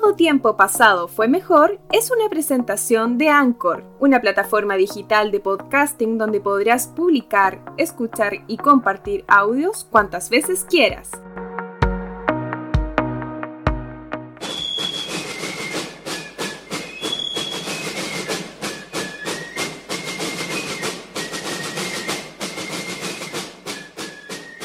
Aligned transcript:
Todo 0.00 0.14
tiempo 0.14 0.56
pasado 0.56 1.08
fue 1.08 1.26
mejor 1.26 1.80
es 1.90 2.12
una 2.12 2.28
presentación 2.28 3.18
de 3.18 3.30
Anchor, 3.30 3.82
una 3.98 4.20
plataforma 4.20 4.76
digital 4.76 5.32
de 5.32 5.40
podcasting 5.40 6.18
donde 6.18 6.40
podrás 6.40 6.86
publicar, 6.86 7.60
escuchar 7.78 8.44
y 8.46 8.58
compartir 8.58 9.24
audios 9.26 9.82
cuantas 9.90 10.30
veces 10.30 10.64
quieras. 10.70 11.10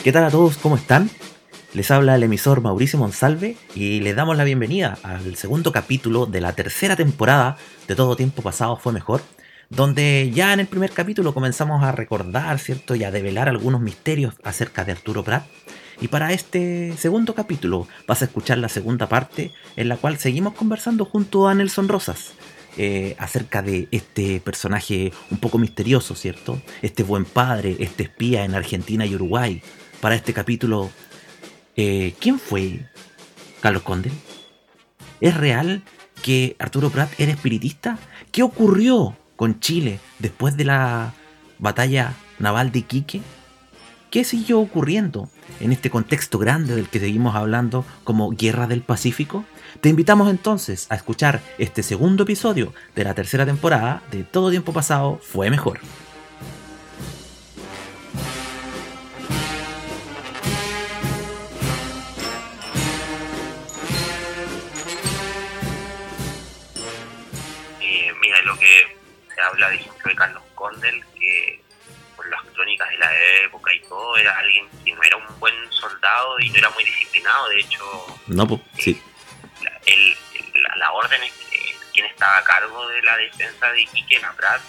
¿Qué 0.03 0.11
tal 0.11 0.25
a 0.25 0.29
todos? 0.29 0.57
¿Cómo 0.57 0.75
están? 0.75 1.09
Les 1.73 1.89
habla 1.89 2.13
el 2.13 2.21
emisor 2.21 2.61
Mauricio 2.61 2.99
Monsalve 2.99 3.57
y 3.73 3.99
les 4.01 4.15
damos 4.15 4.37
la 4.37 4.43
bienvenida 4.43 4.95
al 5.01 5.35
segundo 5.35 5.71
capítulo 5.71 6.27
de 6.27 6.39
la 6.39 6.53
tercera 6.53 6.95
temporada 6.95 7.57
de 7.87 7.95
Todo 7.95 8.15
Tiempo 8.15 8.43
Pasado 8.43 8.77
Fue 8.77 8.93
Mejor, 8.93 9.23
donde 9.71 10.29
ya 10.31 10.53
en 10.53 10.59
el 10.59 10.67
primer 10.67 10.91
capítulo 10.91 11.33
comenzamos 11.33 11.83
a 11.83 11.91
recordar, 11.91 12.59
¿cierto? 12.59 12.93
Y 12.93 13.03
a 13.03 13.09
develar 13.09 13.49
algunos 13.49 13.81
misterios 13.81 14.35
acerca 14.43 14.85
de 14.85 14.91
Arturo 14.91 15.23
Prat. 15.23 15.45
Y 15.99 16.09
para 16.09 16.31
este 16.31 16.93
segundo 16.95 17.33
capítulo 17.33 17.87
vas 18.07 18.21
a 18.21 18.25
escuchar 18.25 18.59
la 18.59 18.69
segunda 18.69 19.09
parte 19.09 19.51
en 19.75 19.89
la 19.89 19.97
cual 19.97 20.19
seguimos 20.19 20.53
conversando 20.53 21.05
junto 21.05 21.47
a 21.47 21.55
Nelson 21.55 21.87
Rosas. 21.89 22.33
Eh, 22.77 23.15
acerca 23.17 23.63
de 23.63 23.87
este 23.91 24.39
personaje 24.41 25.11
un 25.31 25.37
poco 25.39 25.57
misterioso, 25.57 26.13
¿cierto? 26.13 26.61
Este 26.83 27.01
buen 27.01 27.25
padre, 27.25 27.77
este 27.79 28.03
espía 28.03 28.45
en 28.45 28.53
Argentina 28.53 29.07
y 29.07 29.15
Uruguay. 29.15 29.63
Para 30.01 30.15
este 30.15 30.33
capítulo 30.33 30.91
eh, 31.75 32.13
¿Quién 32.19 32.39
fue 32.39 32.87
Carlos 33.61 33.83
Condel? 33.83 34.13
¿Es 35.21 35.35
real 35.35 35.83
que 36.21 36.55
Arturo 36.59 36.89
Prat 36.89 37.11
era 37.19 37.31
espiritista? 37.31 37.97
¿Qué 38.31 38.43
ocurrió 38.43 39.15
con 39.35 39.59
Chile 39.59 39.99
después 40.19 40.57
de 40.57 40.65
la 40.65 41.13
batalla 41.59 42.13
naval 42.39 42.71
de 42.71 42.79
Iquique? 42.79 43.21
¿Qué 44.11 44.23
siguió 44.23 44.59
ocurriendo 44.59 45.29
en 45.59 45.71
este 45.71 45.89
contexto 45.89 46.37
grande 46.37 46.75
del 46.75 46.87
que 46.87 46.99
seguimos 46.99 47.35
hablando 47.35 47.83
como 48.03 48.29
Guerra 48.29 48.67
del 48.67 48.81
Pacífico? 48.81 49.43
Te 49.81 49.89
invitamos 49.89 50.29
entonces 50.29 50.85
a 50.89 50.95
escuchar 50.95 51.41
este 51.57 51.81
segundo 51.81 52.23
episodio 52.23 52.73
de 52.95 53.03
la 53.05 53.15
tercera 53.15 53.45
temporada 53.45 54.03
de 54.11 54.23
Todo 54.23 54.51
Tiempo 54.51 54.71
Pasado 54.71 55.19
Fue 55.23 55.49
Mejor. 55.49 55.79
Todo, 73.93 74.17
era 74.17 74.37
alguien 74.37 74.67
que 74.83 74.93
no 74.93 75.03
era 75.03 75.17
un 75.17 75.39
buen 75.39 75.53
soldado 75.71 76.39
y 76.39 76.49
no 76.49 76.57
era 76.57 76.69
muy 76.71 76.83
disciplinado, 76.83 77.49
de 77.49 77.59
hecho... 77.59 77.83
No, 78.27 78.47
pues, 78.47 78.61
sí. 78.79 79.01
La, 79.61 80.75
la, 80.77 80.91
orden 80.91 81.21
es 81.23 81.31
que 81.31 81.75
quien 81.93 82.05
estaba 82.07 82.37
a 82.37 82.43
cargo 82.43 82.87
de 82.87 83.01
la 83.03 83.17
defensa 83.17 83.71
de 83.71 83.81
Iquique 83.81 84.15
era 84.15 84.31
Brad. 84.31 84.61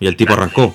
Y 0.00 0.06
el 0.06 0.16
tipo 0.16 0.32
arrancó. 0.32 0.74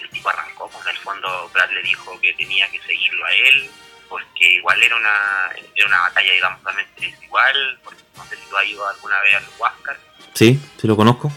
El, 0.00 0.10
tipo 0.10 0.28
arrancó, 0.28 0.68
pues 0.70 0.84
en 0.86 0.90
el 0.92 0.98
fondo 0.98 1.50
Brad 1.52 1.70
le 1.72 1.82
dijo 1.82 2.18
que 2.20 2.32
tenía 2.34 2.70
que 2.70 2.80
seguirlo 2.82 3.24
a 3.24 3.32
él, 3.32 3.70
porque 4.08 4.52
igual 4.52 4.80
era 4.82 4.96
una, 4.96 5.50
era 5.74 5.86
una 5.86 6.00
batalla, 6.00 6.32
digamos, 6.32 6.58
totalmente 6.58 7.00
desigual, 7.00 7.80
porque 7.82 8.02
no 8.16 8.24
sé 8.26 8.36
si 8.36 8.48
tú 8.48 8.56
has 8.56 8.66
ido 8.66 8.88
alguna 8.88 9.20
vez 9.20 9.34
al 9.34 9.44
Huáscar. 9.58 9.98
Sí, 10.32 10.60
sí 10.80 10.86
lo 10.86 10.96
conozco 10.96 11.32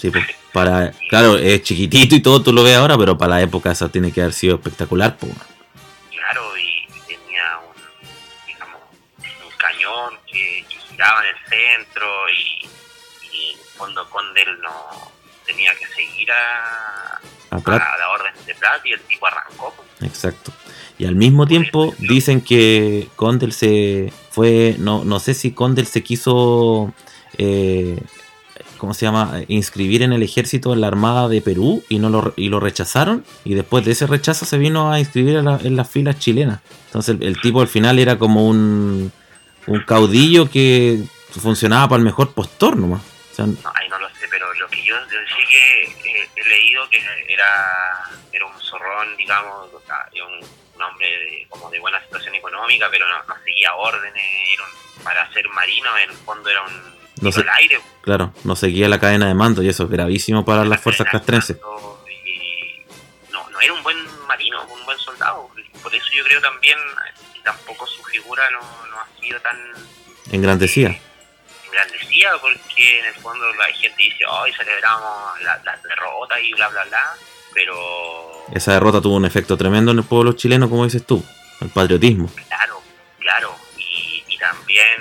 Sí, 0.00 0.10
pues, 0.10 0.24
para, 0.52 0.92
claro, 1.10 1.36
es 1.36 1.62
chiquitito 1.62 2.14
y 2.14 2.20
todo, 2.20 2.42
tú 2.42 2.54
lo 2.54 2.62
ves 2.62 2.74
ahora, 2.74 2.96
pero 2.96 3.18
para 3.18 3.34
la 3.34 3.42
época 3.42 3.72
eso 3.72 3.90
tiene 3.90 4.10
que 4.10 4.22
haber 4.22 4.32
sido 4.32 4.54
espectacular. 4.54 5.18
Pues. 5.18 5.32
Claro, 6.10 6.56
y 6.56 6.88
tenía 7.06 7.58
un, 7.58 8.46
digamos, 8.46 8.80
un 9.44 9.56
cañón 9.58 10.18
que, 10.26 10.64
giraba 10.88 11.20
en 11.22 11.36
el 11.36 11.76
centro 11.76 12.06
y, 12.30 12.68
y 13.30 13.50
en 13.52 13.58
el 13.58 13.64
fondo 13.76 14.08
Condel 14.08 14.60
no 14.62 15.12
tenía 15.44 15.74
que 15.74 15.86
seguir 15.88 16.30
a, 16.32 17.20
a, 17.50 17.98
la 17.98 18.08
orden 18.10 18.32
de 18.46 18.54
Prat 18.54 18.80
y 18.86 18.92
el 18.92 19.00
tipo 19.02 19.26
arrancó. 19.26 19.74
Pues. 19.76 20.10
Exacto. 20.10 20.50
Y 20.96 21.04
al 21.04 21.14
mismo 21.14 21.46
tiempo 21.46 21.94
dicen 21.98 22.40
que 22.40 23.08
Condel 23.16 23.52
se 23.52 24.12
fue, 24.30 24.76
no, 24.78 25.04
no 25.04 25.20
sé 25.20 25.34
si 25.34 25.52
Condel 25.52 25.86
se 25.86 26.02
quiso 26.02 26.94
eh, 27.36 27.98
¿cómo 28.80 28.94
se 28.94 29.04
llama? 29.04 29.42
inscribir 29.48 30.02
en 30.02 30.14
el 30.14 30.22
ejército 30.22 30.72
en 30.72 30.80
la 30.80 30.86
Armada 30.86 31.28
de 31.28 31.42
Perú 31.42 31.84
y 31.90 31.98
no 31.98 32.08
lo, 32.08 32.32
y 32.36 32.48
lo 32.48 32.60
rechazaron. 32.60 33.24
Y 33.44 33.54
después 33.54 33.84
de 33.84 33.92
ese 33.92 34.06
rechazo 34.06 34.46
se 34.46 34.56
vino 34.56 34.90
a 34.90 34.98
inscribir 34.98 35.36
en, 35.36 35.76
las 35.76 35.90
filas 35.90 36.18
chilenas. 36.18 36.60
Entonces 36.86 37.18
el, 37.20 37.38
tipo 37.40 37.60
al 37.60 37.68
final 37.68 37.98
era 37.98 38.18
como 38.18 38.48
un, 38.48 39.12
un 39.66 39.80
caudillo 39.84 40.50
que 40.50 41.04
funcionaba 41.30 41.88
para 41.88 41.98
el 41.98 42.06
mejor 42.06 42.32
postor 42.32 42.76
nomás. 42.76 43.02
no, 43.38 43.44
ahí 43.74 43.88
no 43.90 43.98
lo 43.98 44.08
sé, 44.08 44.26
pero 44.30 44.52
lo 44.54 44.66
que 44.68 44.82
yo, 44.82 44.96
sí 45.08 45.44
que 45.48 46.30
he 46.36 46.48
leído 46.48 46.88
que 46.88 46.98
era, 47.28 48.10
era 48.32 48.46
un 48.46 48.58
zorrón, 48.62 49.14
digamos, 49.18 49.68
un, 49.72 50.82
hombre 50.82 51.06
de, 51.06 51.46
como 51.50 51.68
de 51.68 51.78
buena 51.78 52.02
situación 52.02 52.34
económica, 52.34 52.88
pero 52.90 53.06
no, 53.06 53.34
seguía 53.44 53.74
órdenes, 53.74 54.24
para 55.04 55.30
ser 55.34 55.46
marino 55.50 55.98
en 55.98 56.08
el 56.08 56.16
fondo 56.16 56.48
era 56.48 56.62
un 56.62 56.99
no 57.20 57.30
Claro, 58.00 58.32
no 58.44 58.56
seguía 58.56 58.88
la 58.88 58.98
cadena 58.98 59.28
de 59.28 59.34
mando 59.34 59.62
y 59.62 59.68
eso 59.68 59.84
es 59.84 59.90
gravísimo 59.90 60.44
para 60.44 60.64
las 60.64 60.80
fuerzas 60.80 61.06
castrenses. 61.10 61.58
No, 63.30 63.48
no 63.50 63.60
era 63.60 63.72
un 63.72 63.82
buen 63.82 63.98
marino, 64.26 64.62
un 64.64 64.84
buen 64.86 64.98
soldado. 64.98 65.48
Por 65.82 65.94
eso 65.94 66.06
yo 66.16 66.24
creo 66.24 66.40
también, 66.40 66.78
tampoco 67.44 67.86
su 67.86 68.02
figura 68.04 68.42
no, 68.50 68.60
no 68.60 68.96
ha 68.98 69.06
sido 69.20 69.38
tan... 69.40 69.56
Engrandecida. 70.32 70.96
engrandecida 71.66 72.38
porque 72.40 73.00
en 73.00 73.06
el 73.06 73.14
fondo 73.14 73.52
la 73.54 73.66
gente 73.66 74.02
dice, 74.02 74.24
hoy 74.26 74.52
celebramos 74.52 75.40
la, 75.42 75.58
derrota 75.82 76.40
y 76.40 76.52
bla, 76.54 76.68
bla, 76.68 76.84
bla, 76.84 77.14
pero... 77.52 78.46
Esa 78.54 78.72
derrota 78.72 79.00
tuvo 79.00 79.16
un 79.16 79.26
efecto 79.26 79.56
tremendo 79.58 79.90
en 79.90 79.98
el 79.98 80.04
pueblo 80.04 80.32
chileno, 80.32 80.70
como 80.70 80.84
dices 80.84 81.04
tú, 81.06 81.22
el 81.60 81.68
patriotismo. 81.68 82.30
Claro, 82.48 82.82
claro. 83.18 83.56
Y, 83.76 84.24
y 84.26 84.38
también 84.38 85.00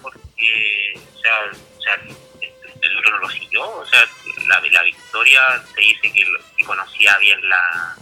porque, 0.00 0.94
o 0.94 1.20
sea, 1.20 1.50
o 1.78 1.82
sea 1.82 1.98
el 2.82 2.98
otro 2.98 3.10
no 3.12 3.18
lo 3.18 3.30
siguió, 3.30 3.64
o 3.78 3.86
sea, 3.86 4.04
la, 4.48 4.60
la 4.60 4.82
victoria 4.82 5.40
se 5.74 5.80
dice 5.80 6.12
que, 6.12 6.64
conocía 6.64 7.16
bien 7.18 7.48
la, 7.48 7.96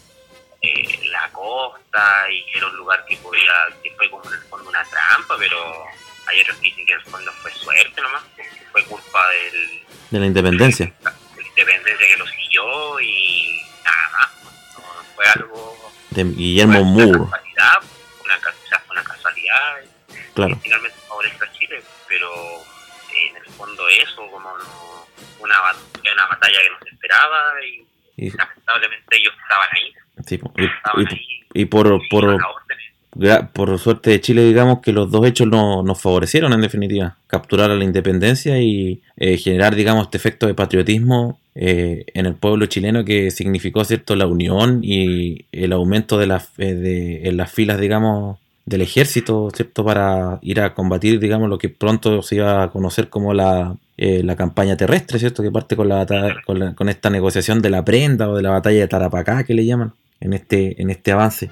eh, 0.62 1.00
la 1.06 1.30
costa 1.32 2.30
y 2.30 2.44
que 2.46 2.58
era 2.58 2.66
un 2.66 2.76
lugar 2.76 3.04
que 3.06 3.16
podía, 3.18 3.52
que 3.82 3.90
fue 3.92 4.10
como 4.10 4.24
en 4.26 4.34
el 4.34 4.40
fondo 4.40 4.68
una 4.68 4.84
trampa, 4.84 5.36
pero 5.38 5.84
hay 6.26 6.40
otros 6.42 6.56
que 6.58 6.64
dicen 6.64 6.86
que 6.86 6.92
en 6.92 6.98
el 6.98 7.04
fondo 7.06 7.32
fue 7.40 7.52
suerte 7.52 8.00
nomás, 8.00 8.22
que 8.36 8.44
fue 8.70 8.84
culpa 8.84 9.28
del, 9.30 9.82
de 10.10 10.18
la 10.18 10.26
independencia. 10.26 10.86
De 10.86 11.42
la 11.42 11.48
independencia 11.48 12.06
que 12.06 12.16
lo 12.16 12.26
siguió 12.26 13.00
y 13.00 13.62
nada 13.84 14.10
más, 14.18 14.30
no, 14.74 15.14
fue 15.14 15.26
algo... 15.26 15.92
De 16.10 16.24
Guillermo 16.24 16.84
Moore. 16.84 17.18
Una 17.18 17.30
casualidad, 17.30 17.82
una, 18.24 18.40
una 18.90 19.04
casualidad. 19.04 19.76
Claro. 20.40 20.58
Finalmente 20.62 20.96
favorece 21.06 21.36
a 21.44 21.52
Chile, 21.52 21.82
pero 22.08 22.28
en 23.28 23.36
el 23.36 23.52
fondo 23.52 23.82
eso, 23.88 24.26
como 24.30 24.48
una, 25.40 25.54
una 26.14 26.26
batalla 26.28 26.58
que 26.62 26.70
no 26.70 26.78
se 26.82 26.94
esperaba 26.94 27.38
y, 27.62 28.30
lamentablemente 28.30 29.18
ellos 29.18 29.34
estaban 29.42 29.68
ahí. 29.72 29.92
Sí, 30.26 30.40
y, 31.52 31.64
por, 31.66 32.00
por, 32.08 32.38
por 33.52 33.78
suerte 33.78 34.10
de 34.10 34.20
Chile, 34.22 34.44
digamos 34.44 34.80
que 34.80 34.92
los 34.92 35.10
dos 35.10 35.26
hechos 35.26 35.46
no, 35.46 35.82
nos 35.82 36.00
favorecieron 36.00 36.54
en 36.54 36.62
definitiva. 36.62 37.16
Capturar 37.26 37.70
a 37.70 37.74
la 37.74 37.84
independencia 37.84 38.58
y 38.60 39.02
eh, 39.18 39.36
generar, 39.36 39.74
digamos, 39.74 40.04
este 40.04 40.16
efecto 40.16 40.46
de 40.46 40.54
patriotismo 40.54 41.38
eh, 41.54 42.06
en 42.14 42.24
el 42.24 42.34
pueblo 42.34 42.64
chileno 42.64 43.04
que 43.04 43.30
significó, 43.30 43.84
¿cierto?, 43.84 44.16
la 44.16 44.26
unión 44.26 44.80
y 44.82 45.44
el 45.52 45.72
aumento 45.72 46.16
de, 46.16 46.26
las 46.26 46.50
eh, 46.58 46.74
de 46.74 47.28
en 47.28 47.36
las 47.36 47.52
filas, 47.52 47.78
digamos, 47.78 48.38
del 48.66 48.82
ejército, 48.82 49.50
¿cierto? 49.54 49.84
Para 49.84 50.38
ir 50.42 50.60
a 50.60 50.74
combatir, 50.74 51.18
digamos, 51.18 51.48
lo 51.48 51.58
que 51.58 51.68
pronto 51.68 52.22
se 52.22 52.36
iba 52.36 52.62
a 52.62 52.70
conocer 52.70 53.08
como 53.08 53.34
la, 53.34 53.76
eh, 53.96 54.22
la 54.22 54.36
campaña 54.36 54.76
terrestre, 54.76 55.18
¿cierto? 55.18 55.42
Que 55.42 55.50
parte 55.50 55.76
con, 55.76 55.88
la, 55.88 56.06
con, 56.46 56.74
con, 56.74 56.88
esta 56.88 57.10
negociación 57.10 57.62
de 57.62 57.70
la 57.70 57.84
prenda 57.84 58.28
o 58.28 58.36
de 58.36 58.42
la 58.42 58.50
batalla 58.50 58.80
de 58.80 58.88
Tarapacá, 58.88 59.44
que 59.44 59.54
le 59.54 59.64
llaman, 59.64 59.92
en 60.20 60.32
este, 60.32 60.80
en 60.80 60.90
este 60.90 61.12
avance. 61.12 61.48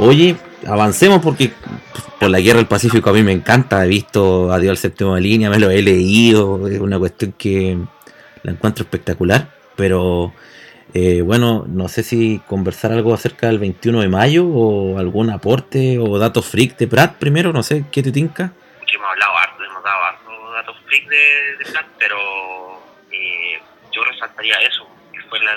Oye, 0.00 0.36
avancemos 0.64 1.20
porque 1.20 1.50
por 2.20 2.30
la 2.30 2.38
guerra 2.38 2.58
del 2.58 2.68
Pacífico 2.68 3.10
a 3.10 3.12
mí 3.12 3.24
me 3.24 3.32
encanta, 3.32 3.84
he 3.84 3.88
visto 3.88 4.52
Adiós 4.52 4.70
al 4.70 4.76
séptimo 4.76 5.16
de 5.16 5.20
línea, 5.20 5.50
me 5.50 5.58
lo 5.58 5.70
he 5.70 5.82
leído, 5.82 6.68
es 6.68 6.78
una 6.78 6.98
cuestión 7.00 7.32
que 7.32 7.76
la 8.44 8.52
encuentro 8.52 8.84
espectacular, 8.84 9.50
pero 9.74 10.32
eh, 10.94 11.20
bueno, 11.22 11.64
no 11.66 11.88
sé 11.88 12.04
si 12.04 12.40
conversar 12.46 12.92
algo 12.92 13.12
acerca 13.12 13.48
del 13.48 13.58
21 13.58 14.00
de 14.02 14.08
mayo 14.08 14.46
o 14.46 14.98
algún 14.98 15.30
aporte 15.30 15.98
o 15.98 16.16
datos 16.16 16.46
freak 16.46 16.76
de 16.76 16.86
Pratt 16.86 17.16
primero, 17.16 17.52
no 17.52 17.64
sé, 17.64 17.84
¿qué 17.90 18.00
te 18.00 18.12
tinca? 18.12 18.52
hemos 18.86 19.10
hablado 19.10 19.36
harto, 19.36 19.64
hemos 19.64 19.82
dado 19.82 20.04
harto 20.04 20.52
datos 20.52 20.76
freak 20.86 21.08
de, 21.08 21.72
Pratt, 21.72 21.86
pero 21.98 22.18
eh, 23.10 23.60
yo 23.92 24.04
resaltaría 24.04 24.54
eso, 24.60 24.88
que 25.12 25.20
fue 25.28 25.40
la, 25.40 25.52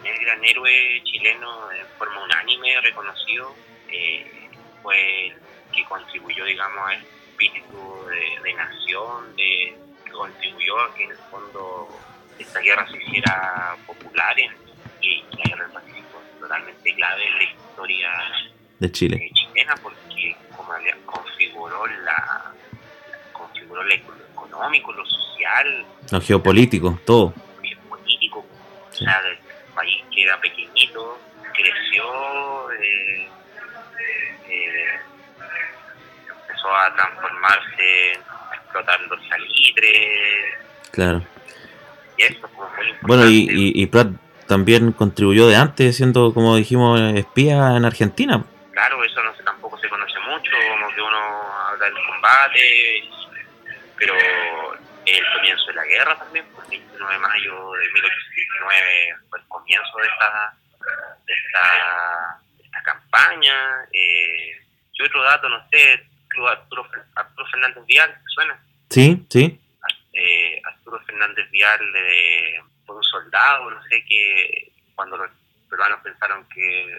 primer 0.00 0.20
gran 0.20 0.44
héroe 0.44 1.02
chileno 1.04 1.70
en 1.72 1.86
forma 1.98 2.24
unánime, 2.24 2.80
reconocido, 2.82 3.54
eh, 3.88 4.48
fue 4.82 5.26
el 5.28 5.34
que 5.72 5.84
contribuyó, 5.84 6.44
digamos, 6.44 6.88
al 6.88 7.02
espíritu 7.02 8.06
de, 8.08 8.42
de 8.42 8.54
nación, 8.54 9.36
de, 9.36 9.76
que 10.04 10.10
contribuyó 10.10 10.80
a 10.80 10.94
que 10.94 11.04
en 11.04 11.10
el 11.10 11.16
fondo 11.30 11.88
esta 12.38 12.60
guerra 12.60 12.88
se 12.90 12.96
hiciera 12.96 13.76
popular 13.86 14.38
en, 14.40 14.52
y 15.02 15.22
la 15.36 15.44
guerra 15.44 15.64
del 15.64 15.72
Pacífico 15.72 16.22
es 16.34 16.40
totalmente 16.40 16.94
clave 16.94 17.26
en 17.26 17.34
la 17.36 17.42
historia 17.44 18.10
de 18.78 18.92
Chile. 18.92 19.16
eh, 19.22 19.30
chilena 19.34 19.74
porque 19.82 20.36
como 20.56 20.72
configuró 21.04 21.86
la 21.86 22.52
configuró 23.32 23.82
lo 23.82 23.94
económico, 23.94 24.92
lo 24.92 25.04
social, 25.06 25.84
Lo 26.10 26.20
geopolítico, 26.20 26.98
todo. 27.04 27.34
geopolítico, 27.62 28.44
Sí. 28.90 29.04
o 29.04 29.08
sea, 29.08 29.22
del 29.22 29.38
país 29.80 30.04
que 30.14 30.22
era 30.24 30.38
pequeñito, 30.40 31.18
creció, 31.54 32.70
eh, 32.72 33.28
eh, 34.48 35.00
empezó 36.46 36.74
a 36.74 36.94
transformarse, 36.94 38.12
explotando 38.54 39.16
salitre, 39.28 40.58
Claro. 40.90 41.22
y 42.18 42.22
eso 42.24 42.40
como 42.42 42.68
muy 42.76 42.88
importante. 42.90 43.06
Bueno, 43.06 43.30
y, 43.30 43.48
y, 43.50 43.82
y 43.82 43.86
Pratt 43.86 44.08
también 44.46 44.92
contribuyó 44.92 45.46
de 45.48 45.56
antes, 45.56 45.96
siendo, 45.96 46.34
como 46.34 46.56
dijimos, 46.56 47.00
espía 47.14 47.76
en 47.76 47.84
Argentina. 47.84 48.44
Claro, 48.72 49.02
eso 49.04 49.22
no 49.22 49.32
tampoco 49.44 49.78
se 49.78 49.88
conoce 49.88 50.18
mucho, 50.20 50.50
como 50.72 50.94
que 50.94 51.00
uno 51.00 51.18
habla 51.68 51.84
del 51.86 51.94
combate, 52.06 53.04
pero 53.96 54.14
el 55.18 55.32
comienzo 55.34 55.66
de 55.66 55.74
la 55.74 55.84
guerra 55.84 56.18
también, 56.18 56.46
pues, 56.54 56.64
el 56.70 56.78
29 56.78 57.12
de 57.12 57.18
mayo 57.18 57.72
de 57.72 57.92
1819 57.92 59.16
fue 59.28 59.38
el 59.38 59.48
comienzo 59.48 59.98
de 59.98 60.06
esta, 60.06 60.54
de 61.26 61.34
esta, 61.34 62.40
de 62.56 62.64
esta 62.64 62.82
campaña. 62.82 63.84
Eh, 63.92 64.60
y 64.92 65.02
otro 65.02 65.22
dato, 65.22 65.48
no 65.48 65.66
sé, 65.70 66.06
Arturo, 66.48 66.86
Arturo 67.14 67.46
Fernández 67.50 67.86
Vial, 67.86 68.10
¿te 68.12 68.30
¿suena? 68.34 68.64
Sí, 68.88 69.26
sí. 69.28 69.60
eh, 70.12 70.62
Arturo 70.64 71.00
Fernández 71.06 71.50
Vial 71.50 71.80
eh, 71.96 72.60
fue 72.86 72.96
un 72.96 73.04
soldado, 73.04 73.70
no 73.70 73.82
sé, 73.84 74.04
que 74.04 74.72
cuando 74.94 75.16
los 75.16 75.30
peruanos 75.68 76.00
pensaron 76.02 76.46
que 76.48 76.98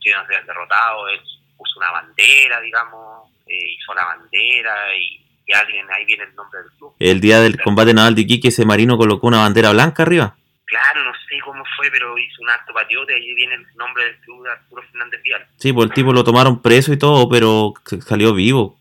Chile 0.00 0.14
se 0.14 0.24
habían 0.26 0.46
derrotado, 0.46 1.08
él 1.08 1.20
puso 1.56 1.78
una 1.78 1.90
bandera, 1.90 2.60
digamos, 2.60 3.30
eh, 3.46 3.72
hizo 3.72 3.94
la 3.94 4.04
bandera 4.04 4.94
y, 4.96 5.24
y 5.48 5.52
alguien, 5.54 5.86
ahí 5.90 6.04
viene 6.04 6.24
el 6.24 6.34
nombre 6.34 6.60
del 6.60 6.70
club. 6.72 6.92
El 6.98 7.20
día 7.20 7.40
del 7.40 7.60
combate 7.60 7.94
naval 7.94 8.14
de 8.14 8.20
Iquique, 8.20 8.48
ese 8.48 8.66
marino 8.66 8.98
colocó 8.98 9.26
una 9.26 9.38
bandera 9.38 9.72
blanca 9.72 10.02
arriba. 10.02 10.36
Claro, 10.66 11.02
no 11.02 11.12
sé 11.12 11.36
cómo 11.42 11.64
fue, 11.76 11.90
pero 11.90 12.16
hizo 12.18 12.42
un 12.42 12.50
acto 12.50 12.74
patriota 12.74 13.12
y 13.12 13.16
ahí 13.16 13.34
viene 13.34 13.54
el 13.54 13.66
nombre 13.76 14.04
del 14.04 14.16
club 14.18 14.44
de 14.44 14.50
Arturo 14.50 14.82
Fernández 14.92 15.22
Vial. 15.22 15.46
Sí, 15.56 15.72
pues 15.72 15.88
el 15.88 15.94
tipo 15.94 16.12
lo 16.12 16.22
tomaron 16.22 16.60
preso 16.60 16.92
y 16.92 16.98
todo, 16.98 17.28
pero 17.30 17.72
salió 18.06 18.34
vivo 18.34 18.76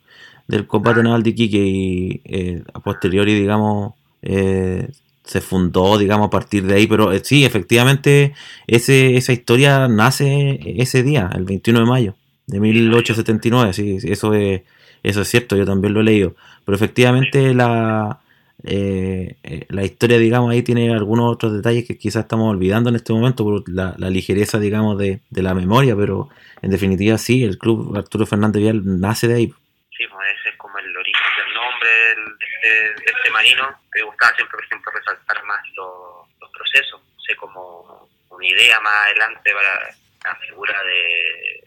del 0.47 0.67
combate 0.67 1.01
naval 1.01 1.23
de 1.23 1.29
Iquique 1.29 1.57
y 1.57 2.21
eh, 2.25 2.63
a 2.73 2.81
posteriori, 2.81 3.33
digamos, 3.33 3.93
eh, 4.21 4.89
se 5.23 5.39
fundó, 5.39 5.97
digamos, 5.97 6.27
a 6.27 6.29
partir 6.29 6.63
de 6.63 6.75
ahí. 6.75 6.87
Pero 6.87 7.13
eh, 7.13 7.21
sí, 7.23 7.45
efectivamente, 7.45 8.33
ese, 8.67 9.15
esa 9.15 9.31
historia 9.31 9.87
nace 9.87 10.59
ese 10.77 11.01
día, 11.03 11.29
el 11.33 11.45
21 11.45 11.79
de 11.79 11.85
mayo 11.85 12.15
de 12.47 12.59
1879. 12.59 13.73
Sí, 13.73 13.99
sí, 13.99 14.11
eso 14.11 14.33
es, 14.33 14.61
eso 15.03 15.21
es 15.21 15.27
cierto, 15.27 15.55
yo 15.55 15.65
también 15.65 15.93
lo 15.93 16.01
he 16.01 16.03
leído. 16.03 16.35
Pero 16.67 16.75
efectivamente 16.75 17.53
la, 17.53 18.19
eh, 18.61 19.37
eh, 19.41 19.65
la 19.69 19.85
historia, 19.85 20.17
digamos, 20.17 20.51
ahí 20.51 20.63
tiene 20.63 20.91
algunos 20.91 21.31
otros 21.31 21.53
detalles 21.53 21.87
que 21.87 21.97
quizás 21.97 22.23
estamos 22.23 22.51
olvidando 22.51 22.89
en 22.89 22.97
este 22.97 23.13
momento 23.13 23.45
por 23.45 23.63
la, 23.69 23.95
la 23.97 24.09
ligereza, 24.09 24.59
digamos, 24.59 24.97
de, 24.97 25.21
de 25.29 25.41
la 25.41 25.53
memoria, 25.53 25.95
pero 25.95 26.27
en 26.61 26.69
definitiva 26.69 27.17
sí, 27.17 27.45
el 27.45 27.57
club 27.57 27.95
Arturo 27.95 28.25
Fernández 28.25 28.61
Vial 28.61 28.81
nace 28.83 29.29
de 29.29 29.35
ahí. 29.35 29.47
Sí, 29.95 30.03
pues 30.11 30.27
ese 30.41 30.49
es 30.49 30.57
como 30.57 30.77
el 30.77 30.97
origen 30.97 31.23
del 31.37 31.53
nombre 31.53 31.89
de, 31.89 32.91
este, 32.91 33.11
este 33.15 33.31
marino. 33.31 33.63
Me 33.95 34.01
gustaba 34.01 34.35
siempre, 34.35 34.57
por 34.57 34.65
ejemplo, 34.65 34.91
resaltar 34.91 35.43
más 35.45 35.61
los, 35.73 36.27
los 36.41 36.51
procesos. 36.51 36.99
No 36.99 37.21
sé, 37.21 37.33
como 37.37 38.09
una 38.29 38.45
idea 38.45 38.77
más 38.81 39.05
adelante 39.05 39.53
para 39.53 39.95
la 40.25 40.35
figura 40.45 40.75
de, 40.83 41.63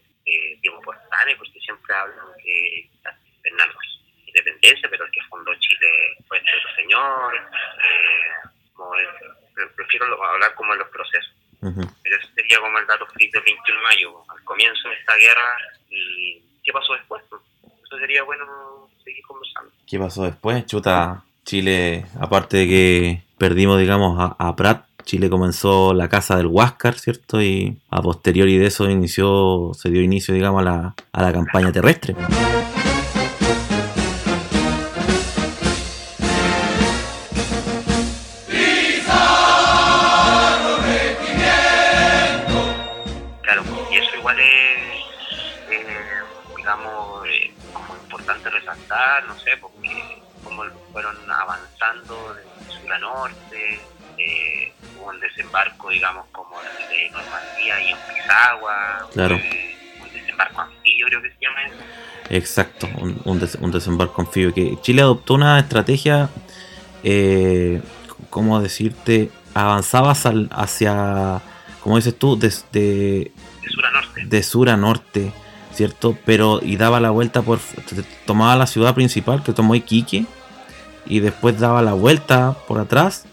Diego 0.61 0.79
Portales, 0.81 1.37
porque 1.39 1.59
siempre 1.59 1.91
hablan 1.95 2.27
que 2.43 2.87
la 3.03 3.65
independencia, 4.31 4.87
pero 4.89 5.05
el 5.05 5.11
que 5.11 5.21
fundó 5.29 5.51
Chile 5.59 5.87
fue 6.27 6.37
este 6.37 6.51
otro 6.57 6.75
señor. 6.75 7.35
Eh, 7.35 8.49
como 8.73 8.95
el- 8.95 9.07
pre- 9.53 9.67
prefiero 9.75 10.05
hablar 10.23 10.55
como 10.55 10.71
de 10.73 10.79
los 10.79 10.87
procesos. 10.89 11.33
Ujú. 11.61 11.81
Pero 12.01 12.15
ese 12.17 12.33
sería 12.33 12.59
como 12.59 12.79
el 12.79 12.87
dato 12.87 13.05
freak 13.07 13.31
del 13.33 13.43
21 13.43 13.79
de 13.79 13.83
mayo, 13.85 14.23
al 14.29 14.43
comienzo 14.43 14.89
de 14.89 14.95
esta 14.95 15.15
guerra 15.15 15.57
y 15.91 16.41
qué 16.63 16.71
pasó 16.73 16.93
después. 16.93 17.21
Eso 17.83 17.97
sería 17.99 18.23
bueno 18.23 18.89
seguir 19.03 19.23
conversando. 19.27 19.71
¿Qué 19.87 19.99
pasó 19.99 20.23
después? 20.23 20.65
Chuta, 20.65 21.23
Chile, 21.45 22.05
aparte 22.19 22.57
de 22.57 22.67
que 22.67 23.21
perdimos, 23.37 23.79
digamos, 23.79 24.17
a, 24.19 24.35
a 24.39 24.55
Prat, 24.55 24.85
Chile 25.03 25.29
comenzó 25.29 25.93
la 25.93 26.07
casa 26.09 26.37
del 26.37 26.47
Huáscar, 26.47 26.97
¿cierto? 26.97 27.41
Y 27.41 27.77
a 27.91 28.01
posteriori 28.01 28.57
de 28.57 28.67
eso 28.67 28.89
inició, 28.89 29.71
se 29.73 29.89
dio 29.89 30.01
inicio, 30.01 30.33
digamos, 30.33 30.61
a 30.61 30.63
la, 30.63 30.95
a 31.11 31.21
la 31.21 31.33
campaña 31.33 31.71
terrestre. 31.71 32.15
Importante 48.41 48.49
resaltar, 48.59 49.25
no 49.27 49.37
sé, 49.39 49.51
porque 49.59 50.21
como 50.43 50.63
fueron 50.91 51.15
avanzando 51.29 52.33
de 52.33 52.71
sur 52.73 52.91
a 52.93 52.99
norte, 52.99 53.79
eh, 54.17 54.73
hubo 54.97 55.09
un 55.09 55.19
desembarco, 55.19 55.89
digamos, 55.89 56.25
como 56.31 56.55
el 56.61 56.89
de 56.89 57.09
Normandía 57.11 57.81
y 57.81 57.91
en 57.91 57.97
Pisagua, 58.13 59.09
Claro. 59.13 59.35
un 59.35 60.13
desembarco 60.13 60.61
anfibio 60.61 61.07
creo 61.07 61.21
que 61.21 61.29
se 61.29 61.37
llama 61.41 61.63
eso. 61.63 61.75
Exacto, 62.29 62.87
un, 62.99 63.21
un, 63.25 63.39
des- 63.39 63.55
un 63.55 63.71
desembarco 63.71 64.21
anfibio. 64.21 64.53
Que 64.53 64.77
Chile 64.81 65.01
adoptó 65.01 65.33
una 65.35 65.59
estrategia, 65.59 66.29
eh, 67.03 67.81
¿cómo 68.29 68.61
decirte? 68.61 69.29
Avanzaba 69.53 70.11
hacia, 70.11 70.31
hacia 70.51 71.41
como 71.81 71.97
dices 71.97 72.17
tú, 72.17 72.37
desde 72.39 73.31
de 73.61 73.69
sur 73.69 73.85
a 73.85 73.91
norte. 73.91 74.21
de 74.25 74.43
sur 74.43 74.69
a 74.69 74.77
norte, 74.77 75.33
¿cierto? 75.73 76.17
Pero 76.25 76.59
y 76.61 76.77
daba 76.77 76.99
la 76.99 77.09
vuelta 77.09 77.41
por 77.41 77.59
tomaba 78.25 78.55
la 78.55 78.67
ciudad 78.67 78.93
principal 78.93 79.43
que 79.43 79.53
tomó 79.53 79.75
Iquique 79.75 80.25
y 81.05 81.19
después 81.19 81.59
daba 81.59 81.81
la 81.81 81.93
vuelta 81.93 82.55
por 82.67 82.79
atrás 82.79 83.25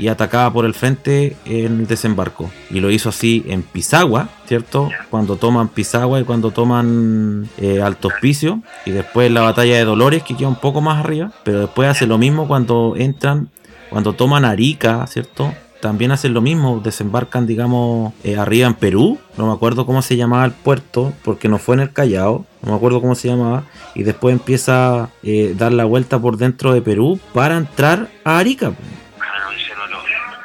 y 0.00 0.08
atacaba 0.08 0.50
por 0.50 0.64
el 0.64 0.72
frente 0.72 1.36
en 1.44 1.80
el 1.80 1.86
desembarco. 1.86 2.50
Y 2.70 2.80
lo 2.80 2.90
hizo 2.90 3.10
así 3.10 3.44
en 3.46 3.62
Pisagua, 3.62 4.30
¿cierto? 4.46 4.88
Cuando 5.10 5.36
toman 5.36 5.68
Pisagua 5.68 6.18
y 6.18 6.24
cuando 6.24 6.52
toman 6.52 7.50
eh, 7.58 7.82
Alto 7.82 8.08
Hospicio 8.08 8.62
y 8.86 8.92
después 8.92 9.30
la 9.30 9.42
batalla 9.42 9.76
de 9.76 9.84
Dolores 9.84 10.22
que 10.22 10.34
queda 10.34 10.48
un 10.48 10.56
poco 10.56 10.80
más 10.80 11.04
arriba, 11.04 11.32
pero 11.44 11.60
después 11.60 11.86
hace 11.86 12.06
lo 12.06 12.16
mismo 12.16 12.48
cuando 12.48 12.94
entran, 12.96 13.50
cuando 13.90 14.14
toman 14.14 14.46
Arica, 14.46 15.06
¿cierto? 15.06 15.52
También 15.80 16.12
hacen 16.12 16.34
lo 16.34 16.42
mismo, 16.42 16.80
desembarcan, 16.80 17.46
digamos, 17.46 18.12
eh, 18.22 18.36
arriba 18.36 18.66
en 18.66 18.74
Perú. 18.74 19.18
No 19.38 19.46
me 19.46 19.52
acuerdo 19.54 19.86
cómo 19.86 20.02
se 20.02 20.16
llamaba 20.16 20.44
el 20.44 20.52
puerto, 20.52 21.14
porque 21.24 21.48
no 21.48 21.58
fue 21.58 21.74
en 21.76 21.80
el 21.80 21.92
Callao. 21.92 22.44
No 22.62 22.72
me 22.72 22.76
acuerdo 22.76 23.00
cómo 23.00 23.14
se 23.14 23.28
llamaba. 23.28 23.64
Y 23.94 24.02
después 24.02 24.32
empieza 24.34 25.04
a 25.04 25.08
eh, 25.22 25.54
dar 25.56 25.72
la 25.72 25.86
vuelta 25.86 26.18
por 26.18 26.36
dentro 26.36 26.74
de 26.74 26.82
Perú 26.82 27.18
para 27.32 27.56
entrar 27.56 28.08
a 28.24 28.38
Arica. 28.38 28.72
Ah, 29.20 29.24
no, 29.44 29.86
no 29.86 29.98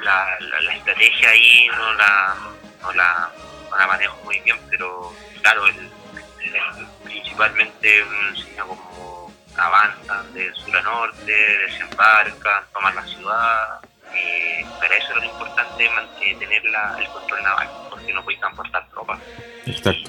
la, 0.04 0.26
la, 0.40 0.62
la 0.62 0.74
estrategia 0.76 1.30
ahí 1.30 1.68
no 1.76 1.94
la, 1.96 2.36
no, 2.82 2.94
la, 2.94 3.30
no 3.72 3.78
la 3.78 3.88
manejo 3.88 4.18
muy 4.24 4.40
bien, 4.40 4.56
pero 4.70 5.12
claro, 5.42 5.68
el, 5.68 5.76
el- 5.76 6.86
principalmente 7.04 8.04
una 8.04 8.30
enseña 8.30 8.64
como 8.64 9.32
avanzan 9.58 10.34
de 10.34 10.54
sur 10.54 10.78
a 10.78 10.82
norte, 10.82 11.34
desembarcan, 11.68 12.64
toman 12.74 12.96
la 12.96 13.04
ciudad. 13.06 13.80
Eh, 14.16 14.66
para 14.80 14.96
eso 14.98 15.16
lo 15.16 15.24
importante 15.24 15.90
mantener 15.90 16.64
la, 16.66 16.98
el 17.00 17.08
control 17.10 17.44
naval, 17.44 17.70
porque 17.90 18.14
no 18.14 18.24
pueden 18.24 18.40
transportar 18.40 18.88
tropas, 18.90 19.20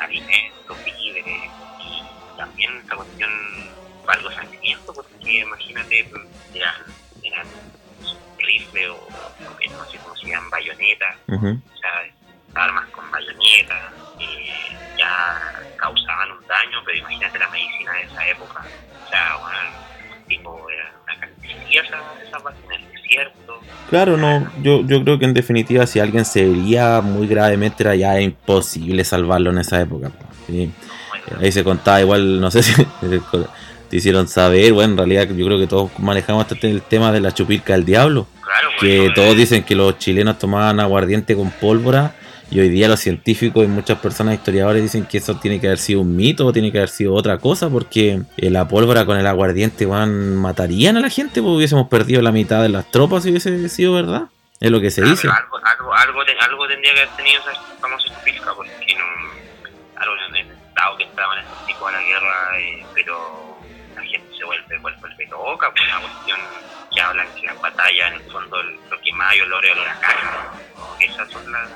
alimentos, 0.00 0.84
víveres, 0.84 1.50
algo 4.06 4.30
sangriento, 4.30 4.92
porque 4.94 5.38
imagínate, 5.40 6.08
eran, 6.54 6.74
eran 7.22 7.46
rifles 8.38 8.90
o, 8.90 9.08
no 9.70 9.84
sé 9.86 9.98
cómo 9.98 10.16
se 10.16 10.28
llaman, 10.28 10.50
bayonetas, 10.50 11.16
o 11.28 11.78
sea, 11.78 12.04
armas 12.54 12.88
con 12.90 13.10
bayonetas, 13.10 13.92
eh, 14.20 14.76
ya 14.96 15.62
causaban 15.76 16.30
un 16.32 16.46
daño, 16.46 16.82
pero 16.84 16.98
imagínate 16.98 17.38
la 17.38 17.48
medicina 17.48 17.92
de 17.92 18.02
esa 18.02 18.28
época, 18.28 18.64
o 19.04 19.08
sea, 19.08 19.36
bueno, 19.36 19.70
tipo, 20.28 20.70
era 20.70 20.92
una 21.04 21.20
carnicería 21.20 21.82
esa, 21.82 22.22
esa 22.22 22.38
Claro, 23.90 24.16
no, 24.16 24.50
yo, 24.62 24.84
yo 24.84 25.02
creo 25.04 25.18
que 25.18 25.26
en 25.26 25.34
definitiva 25.34 25.86
si 25.86 26.00
alguien 26.00 26.24
se 26.24 26.42
hería 26.42 27.00
muy 27.00 27.28
gravemente 27.28 27.84
era 27.84 27.94
ya 27.94 28.20
imposible 28.20 29.04
salvarlo 29.04 29.50
en 29.50 29.58
esa 29.58 29.80
época. 29.80 30.10
¿sí? 30.46 30.70
Ahí 31.40 31.52
se 31.52 31.62
contaba 31.62 32.00
igual, 32.00 32.40
no 32.40 32.50
sé 32.50 32.62
si 32.62 32.74
te 33.88 33.96
hicieron 33.96 34.26
saber, 34.26 34.72
bueno, 34.72 34.92
en 34.92 34.98
realidad 34.98 35.28
yo 35.34 35.46
creo 35.46 35.58
que 35.58 35.66
todos 35.66 35.90
manejamos 35.98 36.50
este, 36.50 36.70
el 36.70 36.82
tema 36.82 37.12
de 37.12 37.20
la 37.20 37.32
chupirca 37.32 37.74
del 37.74 37.84
diablo. 37.84 38.26
que 38.80 39.10
todos 39.14 39.36
dicen 39.36 39.62
que 39.62 39.74
los 39.74 39.98
chilenos 39.98 40.38
tomaban 40.38 40.80
aguardiente 40.80 41.36
con 41.36 41.50
pólvora 41.50 42.14
y 42.50 42.60
hoy 42.60 42.68
día 42.68 42.86
los 42.88 43.00
científicos 43.00 43.64
y 43.64 43.66
muchas 43.66 43.98
personas 43.98 44.34
historiadores 44.34 44.82
dicen 44.82 45.04
que 45.06 45.18
eso 45.18 45.36
tiene 45.36 45.60
que 45.60 45.66
haber 45.66 45.78
sido 45.78 46.00
un 46.00 46.14
mito 46.14 46.46
o 46.46 46.52
tiene 46.52 46.70
que 46.70 46.78
haber 46.78 46.88
sido 46.88 47.14
otra 47.14 47.38
cosa 47.38 47.68
porque 47.68 48.22
eh, 48.36 48.50
la 48.50 48.68
pólvora 48.68 49.04
con 49.04 49.18
el 49.18 49.26
aguardiente 49.26 49.84
van, 49.84 50.36
matarían 50.36 50.96
a 50.96 51.00
la 51.00 51.10
gente 51.10 51.42
porque 51.42 51.56
hubiésemos 51.56 51.88
perdido 51.88 52.22
la 52.22 52.30
mitad 52.30 52.62
de 52.62 52.68
las 52.68 52.90
tropas 52.90 53.24
si 53.24 53.30
hubiese 53.30 53.68
sido 53.68 53.94
verdad. 53.94 54.28
Es 54.60 54.70
lo 54.70 54.80
que 54.80 54.90
se 54.90 55.02
dice. 55.02 55.28
Algo, 55.28 55.58
algo, 55.62 55.92
algo, 55.92 56.22
algo, 56.40 56.68
tendría 56.68 56.94
que 56.94 57.00
haber 57.00 57.16
tenido 57.16 57.40
esa 57.42 57.60
famosa 57.80 58.08
chupirca 58.08 58.54
porque 58.54 58.94
no... 58.94 59.04
Algo 59.96 60.14
en 60.28 60.36
el 60.36 60.50
estado 60.50 60.96
que 60.98 61.04
estaban 61.04 61.38
estos 61.38 61.66
tipos 61.66 61.88
a 61.88 61.92
la 61.92 62.02
guerra, 62.02 62.60
eh, 62.60 62.86
pero 62.94 63.58
la 63.94 64.02
gente 64.02 64.36
se 64.36 64.44
vuelve, 64.44 64.78
vuelve, 64.78 65.00
vuelve 65.00 65.26
loca, 65.26 65.70
pues 65.70 65.82
una 65.88 66.00
cuestión 66.00 66.40
que 66.94 67.00
hablan 67.00 67.26
que 67.34 67.46
las 67.46 67.60
batallas 67.60 68.12
en 68.12 68.20
el 68.20 68.30
fondo 68.30 68.62
lo 68.62 69.00
que 69.00 69.12
más 69.14 69.32
hay 69.32 69.40
olor 69.40 69.64
es 69.64 69.72
olor 69.72 69.88
a 69.88 70.00
carne. 70.00 70.30
Esas 71.00 71.30
son 71.30 71.50
las 71.50 71.70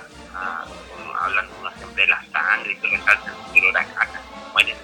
hablan 1.21 1.47
uno 1.61 1.71
siempre 1.77 2.03
de 2.03 2.09
la 2.09 2.25
sangre 2.33 2.73
y 2.73 2.77
se 2.77 2.87
resaltan 2.89 3.35
el 3.55 3.73
caca, 3.73 4.21
mueren 4.53 4.77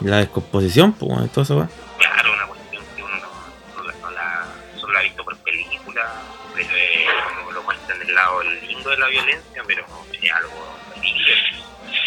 La 0.00 0.18
descomposición, 0.18 0.92
pues, 0.92 1.32
todo 1.32 1.42
eso 1.42 1.56
va. 1.56 1.68
Claro, 1.98 2.32
una 2.32 2.46
cuestión 2.46 2.84
que 2.94 3.02
uno 3.02 3.16
no, 3.16 3.82
no, 3.82 4.10
la, 4.10 4.46
solo 4.78 4.92
la 4.92 5.00
ha 5.00 5.02
visto 5.02 5.24
por 5.24 5.36
película, 5.38 6.22
pero 6.54 6.68
eh, 6.72 7.06
lo 7.52 7.62
muestran 7.62 7.98
del 7.98 8.14
lado 8.14 8.42
lindo 8.42 8.90
de 8.90 8.98
la 8.98 9.08
violencia, 9.08 9.62
pero 9.66 9.84
es 10.12 10.32
algo 10.32 10.78
terrible. 10.94 11.34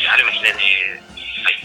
Claro, 0.01 0.23
imagínate, 0.23 1.01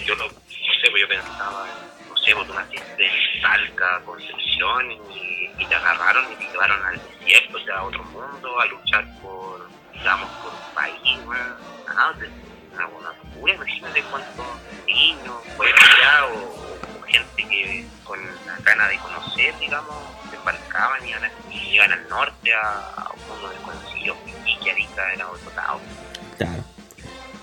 yo 0.05 0.17
no, 0.17 0.29
sé, 0.29 0.91
pues 0.91 1.03
yo 1.03 1.09
pensaba, 1.09 1.67
no 2.09 2.17
sé, 2.17 2.35
pues 2.35 2.47
tú 2.47 2.55
naciste 2.55 3.07
en 3.07 3.43
Salca, 3.43 4.01
Concepción, 4.05 4.93
y, 4.93 5.53
y 5.59 5.67
te 5.67 5.75
agarraron 5.75 6.33
y 6.33 6.37
te 6.37 6.51
llevaron 6.51 6.85
al 6.85 7.01
desierto, 7.21 7.59
o 7.59 7.61
sea, 7.61 7.79
a 7.79 7.85
otro 7.85 8.03
mundo, 8.05 8.61
a 8.61 8.67
luchar 8.67 9.05
por 9.21 9.69
digamos, 9.99 10.29
por 10.43 10.53
un 10.53 10.75
país, 10.75 11.19
nada, 11.87 12.15
una, 12.75 12.87
una 12.87 13.13
locura, 13.13 13.55
imagínate 13.55 14.03
cuántos 14.11 14.47
niños, 14.87 15.35
pues 15.57 15.73
allá, 15.73 16.27
o, 16.27 17.07
gente 17.07 17.49
que 17.49 17.87
con 18.05 18.19
la 18.47 18.57
gana 18.65 18.89
de 18.89 18.99
conocer, 18.99 19.55
digamos, 19.59 19.97
se 20.31 20.37
embarcaban 20.37 21.01
y 21.07 21.75
iban, 21.75 21.93
al 21.93 22.09
norte 22.09 22.55
a, 22.55 23.11
un 23.15 23.29
mundo 23.29 23.49
desconocido 23.49 24.17
y 24.45 24.57
que 24.63 24.71
ahorita 24.71 25.13
era 25.15 25.31
otro 25.31 25.51
lado. 25.55 25.81
Claro 26.37 26.65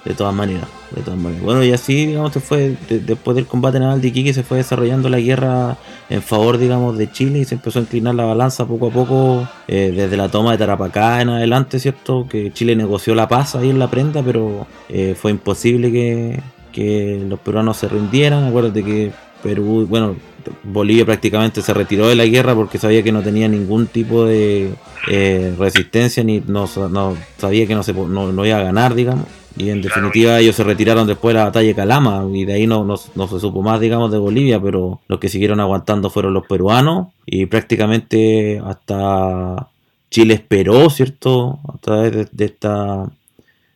de 0.06 0.14
todas 0.14 0.34
maneras, 0.34 0.68
de 0.92 1.02
todas 1.02 1.20
maneras. 1.20 1.44
Bueno, 1.44 1.64
y 1.64 1.72
así, 1.72 2.08
digamos, 2.08 2.34
se 2.34 2.42
fue, 2.42 2.76
después 2.90 3.36
del 3.36 3.48
combate 3.48 3.80
naval 3.80 4.02
de 4.02 4.10
Iquique, 4.10 4.34
se 4.34 4.44
fue 4.44 4.58
desarrollando 4.58 5.08
la 5.08 5.20
guerra 5.20 5.78
en 6.10 6.22
favor, 6.22 6.58
digamos, 6.58 6.98
de 6.98 7.12
Chile 7.12 7.40
y 7.40 7.46
se 7.46 7.56
empezó 7.56 7.80
a 7.80 7.84
inclinar 7.84 8.16
la 8.16 8.26
balanza 8.26 8.66
poco 8.66 8.88
a 8.88 8.92
poco 8.92 9.48
eh, 9.68 9.94
desde 9.96 10.18
la 10.18 10.30
toma 10.30 10.52
de 10.52 10.58
Tarapacá 10.58 11.22
en 11.22 11.30
adelante, 11.30 11.80
¿cierto? 11.80 12.28
Que 12.30 12.52
Chile 12.52 12.76
negoció 12.76 13.16
la 13.16 13.28
paz 13.28 13.56
ahí 13.56 13.70
en 13.70 13.80
la 13.80 13.90
prenda, 13.90 14.22
pero 14.24 14.68
eh, 14.90 15.16
fue 15.20 15.32
imposible 15.32 15.92
que, 15.92 16.40
que 16.72 17.24
los 17.28 17.40
peruanos 17.40 17.78
se 17.78 17.88
rindieran. 17.88 18.44
Acuérdate 18.46 18.84
que 18.84 19.12
Perú, 19.42 19.86
bueno, 19.90 20.16
Bolivia 20.64 21.06
prácticamente 21.06 21.62
se 21.62 21.74
retiró 21.74 22.08
de 22.08 22.16
la 22.16 22.26
guerra 22.26 22.56
porque 22.56 22.78
sabía 22.78 23.04
que 23.04 23.12
no 23.12 23.22
tenía 23.22 23.48
ningún 23.48 23.88
tipo 23.88 24.26
de 24.26 24.74
eh, 25.10 25.56
resistencia 25.58 26.24
ni 26.24 26.42
no, 26.42 26.70
no, 26.90 27.18
sabía 27.38 27.68
que 27.68 27.76
no, 27.76 27.84
se, 27.84 27.94
no, 27.94 28.32
no 28.32 28.46
iba 28.46 28.58
a 28.58 28.64
ganar, 28.64 28.96
digamos. 28.96 29.26
Y 29.56 29.70
en 29.70 29.82
definitiva 29.82 30.40
ellos 30.40 30.56
se 30.56 30.64
retiraron 30.64 31.06
después 31.06 31.34
de 31.34 31.40
la 31.40 31.46
batalla 31.46 31.68
de 31.68 31.76
Calama 31.76 32.26
y 32.34 32.46
de 32.46 32.54
ahí 32.54 32.68
no, 32.68 32.84
no, 32.84 32.98
se 32.98 33.40
supo 33.40 33.62
más, 33.62 33.80
digamos, 33.80 34.12
de 34.12 34.18
Bolivia, 34.18 34.60
pero 34.60 35.02
los 35.08 35.20
que 35.20 35.30
siguieron 35.30 35.60
aguantando 35.60 36.10
fueron 36.10 36.34
los 36.34 36.48
peruanos 36.48 37.10
y 37.26 37.46
prácticamente 37.46 38.60
hasta 38.66 39.70
Chile 40.10 40.36
esperó, 40.36 40.90
¿cierto? 40.90 41.60
A 41.72 41.78
través 41.78 42.30
de 42.32 42.46
esta 42.46 43.12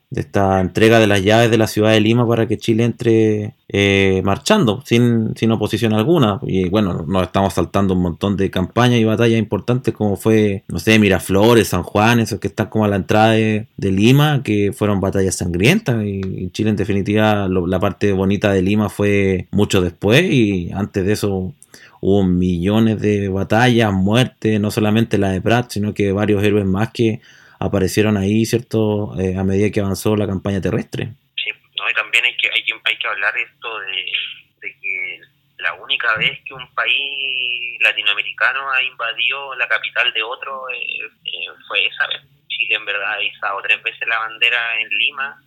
de 0.09 0.21
esta 0.21 0.61
entrega 0.61 0.99
de 0.99 1.07
las 1.07 1.21
llaves 1.21 1.51
de 1.51 1.57
la 1.57 1.67
ciudad 1.67 1.91
de 1.91 1.99
Lima 1.99 2.25
para 2.25 2.47
que 2.47 2.57
Chile 2.57 2.85
entre 2.85 3.55
eh, 3.67 4.21
marchando 4.23 4.81
sin, 4.85 5.35
sin, 5.35 5.51
oposición 5.51 5.93
alguna. 5.93 6.39
Y 6.43 6.69
bueno, 6.69 7.05
nos 7.05 7.23
estamos 7.23 7.53
saltando 7.53 7.93
un 7.93 8.01
montón 8.01 8.37
de 8.37 8.49
campañas 8.49 8.99
y 8.99 9.03
batallas 9.03 9.37
importantes 9.37 9.93
como 9.93 10.15
fue, 10.15 10.63
no 10.69 10.79
sé, 10.79 10.97
Miraflores, 10.99 11.67
San 11.67 11.83
Juan, 11.83 12.21
esos 12.21 12.39
que 12.39 12.47
están 12.47 12.67
como 12.67 12.85
a 12.85 12.87
la 12.87 12.95
entrada 12.95 13.31
de, 13.31 13.67
Lima, 13.77 14.43
que 14.43 14.71
fueron 14.73 15.01
batallas 15.01 15.35
sangrientas. 15.35 16.03
Y, 16.05 16.49
Chile 16.51 16.69
en 16.69 16.77
definitiva, 16.77 17.47
la 17.49 17.79
parte 17.79 18.13
bonita 18.13 18.53
de 18.53 18.61
Lima 18.61 18.89
fue 18.89 19.47
mucho 19.51 19.81
después 19.81 20.23
y 20.23 20.71
antes 20.73 21.05
de 21.05 21.13
eso 21.13 21.53
hubo 21.99 22.23
millones 22.23 23.01
de 23.01 23.27
batallas, 23.27 23.91
muertes, 23.91 24.61
no 24.61 24.71
solamente 24.71 25.17
la 25.17 25.31
de 25.31 25.41
Prat, 25.41 25.71
sino 25.71 25.93
que 25.93 26.11
varios 26.13 26.43
héroes 26.43 26.65
más 26.65 26.91
que 26.91 27.19
aparecieron 27.59 28.17
ahí, 28.17 28.45
¿cierto? 28.45 29.13
Eh, 29.19 29.37
a 29.37 29.43
medida 29.43 29.71
que 29.71 29.79
avanzó 29.79 30.15
la 30.15 30.27
campaña 30.27 30.61
terrestre. 30.61 31.13
Sí, 31.35 31.51
no, 31.77 31.89
y 31.89 31.93
también 31.93 32.25
hay 32.25 32.35
que, 32.37 32.49
hay 32.49 32.63
que, 32.63 32.73
hay 32.83 32.97
que 32.97 33.07
hablar 33.07 33.33
esto 33.37 33.79
de, 33.79 34.75
que 34.81 35.21
la 35.57 35.73
única 35.73 36.15
vez 36.17 36.39
que 36.45 36.53
un 36.53 36.73
país 36.73 37.77
latinoamericano 37.81 38.71
ha 38.71 38.83
invadido 38.83 39.55
la 39.55 39.67
capital 39.67 40.13
de 40.13 40.21
otro 40.21 40.69
eh, 40.69 41.05
eh, 41.25 41.47
fue 41.67 41.85
esa 41.85 42.07
vez. 42.07 42.21
Chile 42.47 42.75
en 42.75 42.85
verdad 42.85 43.13
ha 43.13 43.23
izado 43.23 43.61
tres 43.61 43.81
veces 43.83 44.07
la 44.07 44.19
bandera 44.19 44.79
en 44.79 44.89
Lima. 44.89 45.41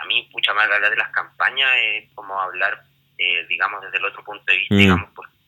a 0.00 0.04
mí, 0.06 0.28
mucha 0.32 0.52
más 0.54 0.70
hablar 0.70 0.90
de 0.90 0.96
las 0.96 1.10
campañas 1.10 1.70
es 1.82 2.12
como 2.14 2.38
hablar, 2.40 2.82
digamos, 3.48 3.82
desde 3.82 3.98
el 3.98 4.04
otro 4.04 4.24
punto 4.24 4.44
de 4.46 4.58
vista, 4.58 4.74
mm. 4.74 4.78
digamos, 4.78 5.10
porque 5.14 5.39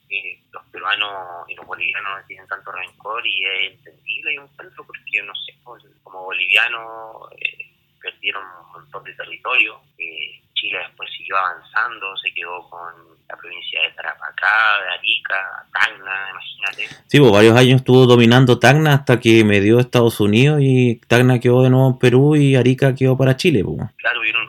los 0.53 0.65
peruanos 0.67 1.49
y 1.49 1.55
los 1.55 1.67
bolivianos 1.67 2.27
tienen 2.27 2.47
tanto 2.49 2.73
rencor 2.73 3.27
y 3.27 3.45
es 3.45 3.73
entendible 3.73 4.35
y 4.35 4.39
un 4.39 4.57
centro 4.57 4.85
porque, 4.87 5.23
no 5.23 5.35
sé, 5.35 5.55
pues, 5.65 5.83
como 6.03 6.25
bolivianos 6.25 7.31
eh, 7.39 7.73
perdieron 8.01 8.45
un 8.45 8.73
montón 8.73 9.05
de 9.05 9.15
territorio. 9.15 9.81
Eh, 9.99 10.43
Chile 10.55 10.79
después 10.79 11.11
siguió 11.17 11.37
avanzando, 11.37 12.17
se 12.17 12.33
quedó 12.35 12.69
con 12.69 13.13
la 13.29 13.37
provincia 13.37 13.83
de 13.83 13.91
Tarapacá, 13.93 14.83
de 14.85 14.91
Arica, 14.95 15.67
Tacna, 15.73 16.31
imagínate. 16.31 16.89
Sí, 17.07 17.19
pues 17.19 17.33
varios 17.33 17.57
años 17.57 17.77
estuvo 17.77 18.07
dominando 18.07 18.59
Tacna 18.59 18.95
hasta 18.95 19.19
que 19.19 19.45
me 19.45 19.61
dio 19.61 19.81
Estados 19.81 20.21
Unidos 20.21 20.61
y 20.61 20.97
Tacna 21.09 21.41
quedó 21.41 21.63
de 21.63 21.71
nuevo 21.71 21.89
en 21.89 21.99
Perú 21.99 22.37
y 22.37 22.55
Arica 22.55 22.95
quedó 22.95 23.17
para 23.17 23.37
Chile. 23.37 23.65
Pues. 23.65 23.91
Claro, 23.97 24.21
hubieron, 24.21 24.42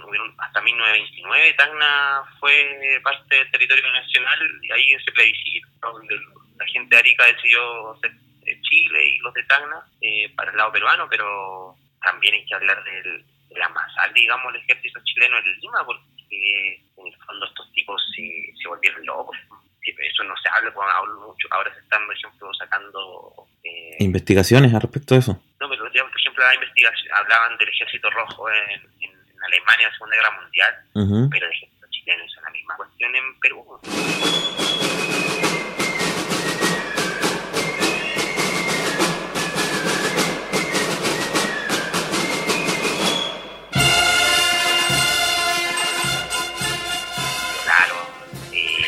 1929 1.43 1.53
Tacna 1.53 2.23
fue 2.39 2.99
parte 3.03 3.35
del 3.35 3.51
territorio 3.51 3.91
nacional 3.91 4.39
y 4.61 4.71
ahí 4.71 4.95
se 5.03 5.11
plebiscitó, 5.11 5.91
donde 5.91 6.15
la 6.57 6.65
gente 6.67 6.95
de 6.95 6.99
Arica 6.99 7.25
decidió 7.25 7.97
ser 8.01 8.11
Chile 8.61 9.07
y 9.07 9.19
los 9.19 9.33
de 9.33 9.43
Tacna 9.43 9.83
eh, 10.01 10.29
para 10.35 10.51
el 10.51 10.57
lado 10.57 10.71
peruano, 10.71 11.07
pero 11.09 11.75
también 12.01 12.33
hay 12.35 12.45
que 12.45 12.55
hablar 12.55 12.83
del 12.83 13.25
la 13.57 13.69
masacre, 13.69 14.21
digamos, 14.21 14.53
el 14.53 14.61
ejército 14.61 14.99
chileno 15.03 15.37
en 15.37 15.59
Lima, 15.59 15.85
porque 15.85 16.81
en 16.97 17.07
el 17.07 17.15
fondo 17.25 17.45
estos 17.45 17.71
tipos 17.73 18.01
se, 18.15 18.53
se 18.61 18.67
volvieron 18.67 19.05
locos. 19.05 19.37
Eso 19.85 20.23
no 20.23 20.35
se 20.37 20.49
habla, 20.49 20.73
pues, 20.73 20.87
hablo 20.93 21.27
mucho. 21.27 21.47
Ahora 21.51 21.73
se 21.73 21.81
están, 21.81 22.05
por 22.05 22.15
ejemplo, 22.15 22.53
sacando... 22.53 23.47
Eh, 23.63 23.97
¿Investigaciones 23.99 24.73
al 24.73 24.81
respecto 24.81 25.13
de 25.13 25.19
eso? 25.19 25.33
No, 25.59 25.69
pero 25.69 25.83
por 25.83 26.19
ejemplo, 26.19 26.43
la 26.43 26.55
investigación, 26.55 27.13
hablaban 27.15 27.57
del 27.57 27.69
ejército 27.69 28.09
rojo 28.09 28.49
en, 28.49 29.02
en, 29.43 29.53
Alemania 29.53 29.85
en 29.85 29.91
la 29.91 29.93
Segunda 29.93 30.15
Guerra 30.15 30.41
Mundial, 30.41 31.29
pero 31.29 31.45
el 31.45 31.51
ejército 31.51 31.87
chileno 31.89 32.23
es 32.23 32.31
la 32.43 32.51
misma 32.51 32.75
cuestión 32.77 33.15
en 33.15 33.39
Perú. 33.39 33.79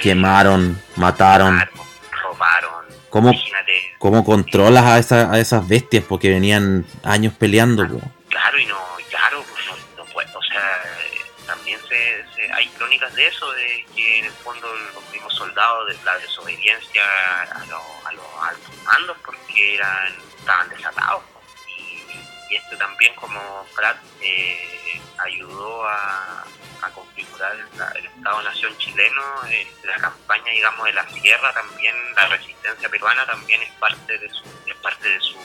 quemaron, 0.06 0.80
mataron. 0.98 1.60
Robaron. 2.22 2.86
¿Cómo, 3.10 3.34
¿Cómo 3.98 4.24
controlas 4.24 4.84
a, 4.84 5.00
esa, 5.00 5.32
a 5.32 5.40
esas 5.40 5.68
bestias? 5.68 6.04
Porque 6.08 6.30
venían 6.30 6.86
años 7.04 7.34
peleando. 7.34 7.88
Claro, 7.88 7.98
y 7.98 7.98
no, 7.98 8.12
claro, 8.30 8.58
pues 8.58 8.68
no, 8.68 8.78
hay 12.56 12.68
crónicas 12.70 13.14
de 13.14 13.28
eso, 13.28 13.52
de 13.52 13.86
que 13.94 14.20
en 14.20 14.26
el 14.26 14.32
fondo 14.32 14.74
los 14.94 15.10
mismos 15.12 15.34
soldados 15.34 15.88
de 15.88 16.04
la 16.06 16.18
desobediencia 16.18 17.04
a, 17.42 17.66
los, 17.66 17.82
altos 18.42 18.84
mandos 18.84 19.18
porque 19.26 19.76
eran 19.76 20.14
estaban 20.40 20.70
desatados. 20.70 21.24
Y, 21.68 22.54
y 22.54 22.56
esto 22.56 22.78
también 22.78 23.14
como 23.16 23.68
Pratt 23.76 23.98
eh, 24.22 25.02
ayudó 25.18 25.88
a, 25.88 26.46
configurar 26.94 27.52
el, 27.56 28.06
Estado-Nación 28.06 28.78
chileno, 28.78 29.24
eh, 29.50 29.68
la 29.84 29.98
campaña, 29.98 30.52
digamos, 30.52 30.86
de 30.86 30.94
la 30.94 31.10
sierra 31.10 31.52
también, 31.52 31.96
la 32.16 32.28
resistencia 32.28 32.88
peruana 32.90 33.26
también 33.26 33.60
es 33.64 33.72
parte 33.80 34.18
de 34.20 34.30
su, 34.30 34.44
es 34.68 34.76
parte 34.76 35.10
de 35.10 35.20
su, 35.20 35.36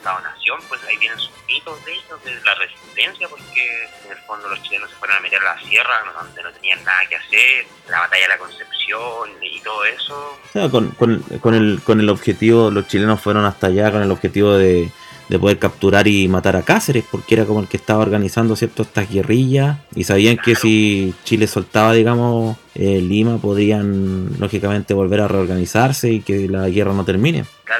Estado-Nación, 0.00 0.58
pues 0.68 0.80
ahí 0.88 0.96
vienen 0.96 1.18
sus 1.18 1.30
mitos 1.46 1.84
de 1.84 1.92
ellos, 1.92 2.24
de 2.24 2.34
la 2.42 2.54
resistencia, 2.54 3.28
porque 3.28 3.84
en 4.06 4.12
el 4.12 4.18
fondo 4.24 4.48
los 4.48 4.62
chilenos 4.62 4.88
se 4.88 4.96
fueron 4.96 5.18
a 5.18 5.20
meter 5.20 5.40
a 5.40 5.54
la 5.54 5.60
sierra, 5.60 6.00
donde 6.18 6.42
no 6.42 6.50
tenían 6.52 6.82
nada 6.84 7.00
que 7.08 7.16
hacer, 7.16 7.66
la 7.88 8.00
batalla 8.00 8.22
de 8.22 8.28
la 8.28 8.38
Concepción 8.38 9.30
y 9.42 9.60
todo 9.60 9.84
eso. 9.84 10.38
con, 10.70 10.90
con, 10.92 11.20
con, 11.40 11.54
el, 11.54 11.80
con 11.84 12.00
el 12.00 12.08
objetivo, 12.08 12.70
los 12.70 12.88
chilenos 12.88 13.20
fueron 13.20 13.44
hasta 13.44 13.66
allá 13.66 13.92
con 13.92 14.02
el 14.02 14.10
objetivo 14.10 14.54
de 14.54 14.90
de 15.30 15.38
poder 15.38 15.60
capturar 15.60 16.08
y 16.08 16.26
matar 16.26 16.56
a 16.56 16.62
Cáceres, 16.62 17.04
porque 17.08 17.36
era 17.36 17.44
como 17.44 17.60
el 17.60 17.68
que 17.68 17.76
estaba 17.76 18.02
organizando 18.02 18.56
cierto 18.56 18.82
estas 18.82 19.08
guerrillas 19.08 19.78
y 19.94 20.02
sabían 20.02 20.36
que 20.36 20.56
si 20.56 21.14
Chile 21.22 21.46
soltaba, 21.46 21.92
digamos, 21.92 22.56
eh, 22.74 23.00
Lima, 23.00 23.38
podrían 23.38 24.40
lógicamente 24.40 24.92
volver 24.92 25.20
a 25.20 25.28
reorganizarse 25.28 26.10
y 26.10 26.20
que 26.20 26.48
la 26.48 26.68
guerra 26.68 26.94
no 26.94 27.04
termine. 27.04 27.44
Claro, 27.62 27.79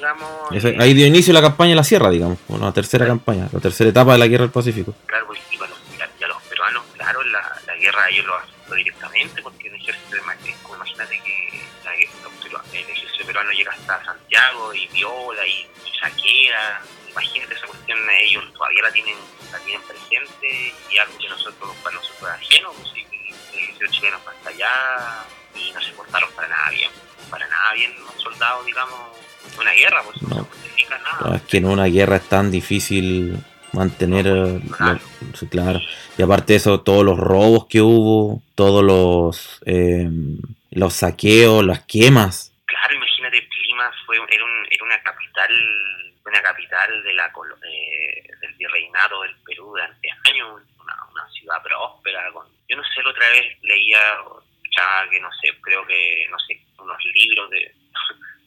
y, 0.00 0.54
ahí, 0.54 0.60
digamos... 0.60 0.84
ahí 0.84 0.94
dio 0.94 1.06
inicio 1.06 1.32
la 1.32 1.42
campaña 1.42 1.70
de 1.70 1.76
la 1.76 1.84
sierra, 1.84 2.10
digamos, 2.10 2.38
bueno, 2.48 2.66
la 2.66 2.72
tercera 2.72 3.06
campaña, 3.06 3.48
la 3.52 3.60
tercera 3.60 3.90
etapa 3.90 4.12
de 4.12 4.18
la 4.18 4.26
guerra 4.26 4.44
del 4.44 4.52
Pacífico. 4.52 4.94
Claro, 5.06 5.26
y, 5.50 5.56
bueno, 5.56 5.74
y 5.96 6.22
a, 6.24 6.28
los 6.28 6.42
peruanos, 6.42 6.84
claro, 6.96 7.22
la, 7.24 7.60
la 7.66 7.76
guerra 7.76 8.08
ellos 8.08 8.26
lo 8.26 8.36
hacen 8.36 8.60
directamente, 8.76 9.42
porque 9.42 9.68
el 9.68 9.74
ejército 9.74 10.16
de 10.16 10.22
imagínate 10.74 11.20
que 11.22 11.68
la, 11.84 11.92
el 12.72 12.90
ejército 12.90 13.26
peruano 13.26 13.50
llega 13.52 13.72
hasta 13.72 14.04
Santiago 14.04 14.74
y 14.74 14.86
viola 14.88 15.46
y 15.46 15.66
saquea, 16.00 16.80
imagínate 17.10 17.54
esa 17.54 17.66
cuestión, 17.66 17.98
ellos 18.22 18.44
todavía 18.54 18.82
la 18.82 18.92
tienen, 18.92 19.16
la 19.52 19.58
tienen 19.58 19.82
presente 19.86 20.74
y 20.90 20.98
algo 20.98 21.18
que 21.18 21.28
nosotros, 21.28 21.76
para 21.82 21.96
nosotros 21.96 22.30
es 22.30 22.46
ajeno, 22.46 22.72
pues 22.72 22.88
sí, 22.94 23.06
los 23.78 23.90
chilenos 23.90 24.20
hasta 24.26 24.50
allá 24.50 25.24
y 25.54 25.72
no 25.72 25.80
se 25.80 25.92
portaron 25.92 26.30
para 26.32 26.48
nada 26.48 26.70
bien, 26.70 26.90
para 27.30 27.46
nada 27.48 27.72
bien 27.74 27.94
los 28.04 28.22
soldados, 28.22 28.64
digamos, 28.66 29.16
una 29.58 29.72
guerra, 29.72 30.02
pues 30.04 30.22
no, 30.22 30.44
justifica 30.44 30.98
nada. 30.98 31.36
Es 31.36 31.42
que 31.42 31.58
en 31.58 31.66
una 31.66 31.86
guerra 31.86 32.16
es 32.16 32.28
tan 32.28 32.50
difícil 32.50 33.36
mantener 33.72 34.24
claro. 34.76 35.80
y 36.18 36.22
aparte 36.22 36.54
de 36.54 36.56
eso 36.56 36.80
todos 36.80 37.04
los 37.04 37.16
robos 37.16 37.66
que 37.66 37.80
hubo 37.80 38.42
todos 38.56 38.82
los 38.82 39.60
eh, 39.64 40.08
los 40.72 40.92
saqueos 40.92 41.64
las 41.64 41.84
quemas 41.84 42.52
claro 42.64 42.94
imagínate 42.96 43.48
Lima 43.68 43.88
fue 44.04 44.16
era, 44.16 44.44
un, 44.44 44.66
era 44.72 44.84
una 44.84 45.00
capital 45.04 45.52
una 46.30 46.42
capital 46.42 47.02
de 47.02 47.14
la 47.14 47.26
eh, 47.26 48.22
del 48.40 48.54
virreinato 48.54 49.22
del 49.22 49.36
Perú 49.44 49.70
durante 49.70 50.08
años, 50.28 50.62
una, 50.78 50.94
una 51.10 51.28
ciudad 51.30 51.62
próspera. 51.62 52.30
Con, 52.32 52.46
yo 52.68 52.76
no 52.76 52.84
sé, 52.84 53.02
la 53.02 53.10
otra 53.10 53.28
vez 53.30 53.58
leía, 53.62 53.98
ya 54.76 55.10
que 55.10 55.20
no 55.20 55.28
sé, 55.40 55.48
creo 55.60 55.86
que, 55.86 56.26
no 56.30 56.38
sé, 56.40 56.60
unos 56.78 57.04
libros 57.14 57.50
de, 57.50 57.74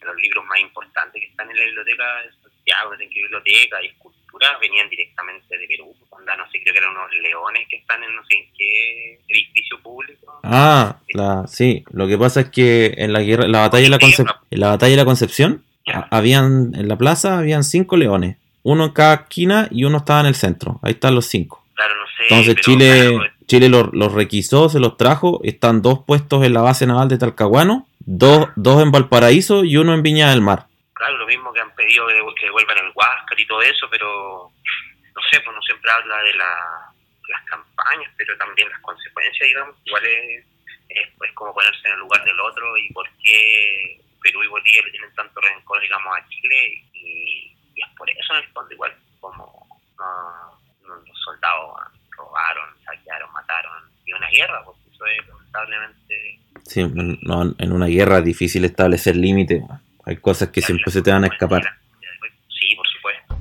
los 0.06 0.16
libros 0.22 0.46
más 0.46 0.60
importantes 0.60 1.22
que 1.22 1.28
están 1.28 1.50
en 1.50 1.58
la 1.58 1.66
biblioteca 1.66 2.04
de 2.22 2.32
Santiago, 2.42 2.94
en 2.94 3.10
qué 3.10 3.22
biblioteca 3.22 3.84
y 3.84 3.88
esculturas, 3.88 4.60
venían 4.62 4.90
directamente 4.90 5.58
de 5.58 5.68
Perú. 5.68 5.96
Onda, 6.10 6.36
no 6.36 6.50
sé, 6.52 6.62
creo 6.62 6.74
que 6.74 6.80
eran 6.80 6.92
unos 6.92 7.14
leones 7.22 7.68
que 7.70 7.78
están 7.78 8.04
en 8.04 8.16
no 8.16 8.24
sé 8.26 8.36
en 8.36 8.46
qué 8.58 9.20
edificio 9.28 9.80
público. 9.82 10.40
Ah, 10.44 10.98
la, 11.14 11.46
sí, 11.48 11.84
lo 11.92 12.08
que 12.08 12.18
pasa 12.18 12.42
es 12.42 12.50
que 12.50 12.94
en 12.98 13.14
la 13.14 13.22
guerra, 13.22 13.48
la 13.48 13.62
batalla 13.62 13.84
de 13.84 13.90
la, 13.90 13.98
en 14.52 14.60
la 14.60 14.70
batalla 14.70 14.92
de 14.92 14.98
la 14.98 15.06
Concepción, 15.06 15.64
habían 16.12 16.74
en 16.76 16.88
la 16.88 16.98
plaza 16.98 17.40
habían 17.40 17.64
cinco 17.64 17.98
leones, 17.98 18.38
uno 18.64 18.86
en 18.86 18.92
cada 18.92 19.16
esquina 19.16 19.68
y 19.70 19.84
uno 19.84 19.98
estaba 19.98 20.22
en 20.22 20.28
el 20.28 20.36
centro. 20.36 20.80
Ahí 20.82 20.94
están 20.94 21.16
los 21.16 21.28
cinco. 21.28 21.64
Entonces 22.30 22.56
Chile, 22.62 23.12
pues. 23.18 23.32
Chile 23.48 23.70
los, 23.70 24.14
requisó, 24.14 24.70
se 24.70 24.80
los 24.80 24.98
trajo. 24.98 25.42
Están 25.44 25.82
dos 25.82 26.00
puestos 26.06 26.46
en 26.46 26.54
la 26.54 26.62
base 26.62 26.88
naval 26.88 27.10
de 27.10 27.18
Talcahuano, 27.18 27.88
dos, 28.06 28.50
dos 28.56 28.82
en 28.82 28.92
Valparaíso 28.92 29.64
y 29.64 29.78
uno 29.78 29.94
en 29.94 30.04
Viña 30.04 30.30
del 30.30 30.42
Mar. 30.42 30.68
Claro, 30.94 31.18
lo 31.18 31.28
mismo 31.28 31.52
que 31.54 31.60
han 31.60 31.74
pedido 31.76 32.08
que 32.08 32.46
devuelvan 32.46 32.78
el 32.78 32.92
Huáscar 32.96 33.40
y 33.40 33.48
todo 33.48 33.62
eso, 33.62 33.88
pero 33.90 34.52
no 35.16 35.22
sé, 35.32 35.40
pues 35.42 35.56
no 35.56 35.62
siempre 35.62 35.92
habla 35.92 36.18
de 36.24 36.34
las 36.36 37.44
campañas, 37.46 38.12
pero 38.18 38.38
también 38.38 38.70
las 38.70 38.80
consecuencias, 38.82 39.48
digamos. 39.48 39.76
Igual 39.86 40.06
es, 40.06 40.46
es 40.90 41.34
como 41.34 41.54
ponerse 41.54 41.88
en 41.88 41.94
el 41.94 42.00
lugar 42.00 42.24
del 42.24 42.40
otro 42.40 42.78
y 42.78 42.92
por 42.94 43.08
qué 43.24 44.00
Perú 44.22 44.44
y 44.44 44.48
Bolivia 44.48 44.82
le 44.84 44.92
tienen 44.92 45.14
tanto 45.16 45.42
rencor, 45.42 45.82
digamos, 45.82 46.16
a 46.16 46.28
Chile 46.30 46.84
y, 46.94 47.56
es 47.76 47.90
por 47.98 48.10
eso 48.10 48.36
en 48.36 48.44
el 48.44 48.50
fondo 48.50 48.72
igual 48.72 48.96
como 49.20 49.68
los 49.98 51.20
soldados 51.24 51.82
robaron, 52.12 52.70
saquearon, 52.86 53.32
mataron 53.34 53.84
y 54.06 54.14
una 54.14 54.30
guerra, 54.30 54.64
porque 54.64 54.82
eso 54.94 55.06
es 55.06 55.28
lamentablemente... 55.28 56.40
Sí, 56.66 56.80
en 56.80 57.72
una 57.72 57.86
guerra 57.88 58.20
es 58.20 58.26
difícil 58.26 58.66
establecer 58.66 59.16
límites, 59.16 59.64
hay 60.06 60.18
cosas 60.18 60.50
que 60.50 60.62
siempre 60.62 60.92
se 60.92 61.02
te 61.02 61.12
van 61.12 61.24
a 61.24 61.28
escapar. 61.28 61.64
Sí, 62.50 62.76
por 62.76 62.86
supuesto. 62.88 63.36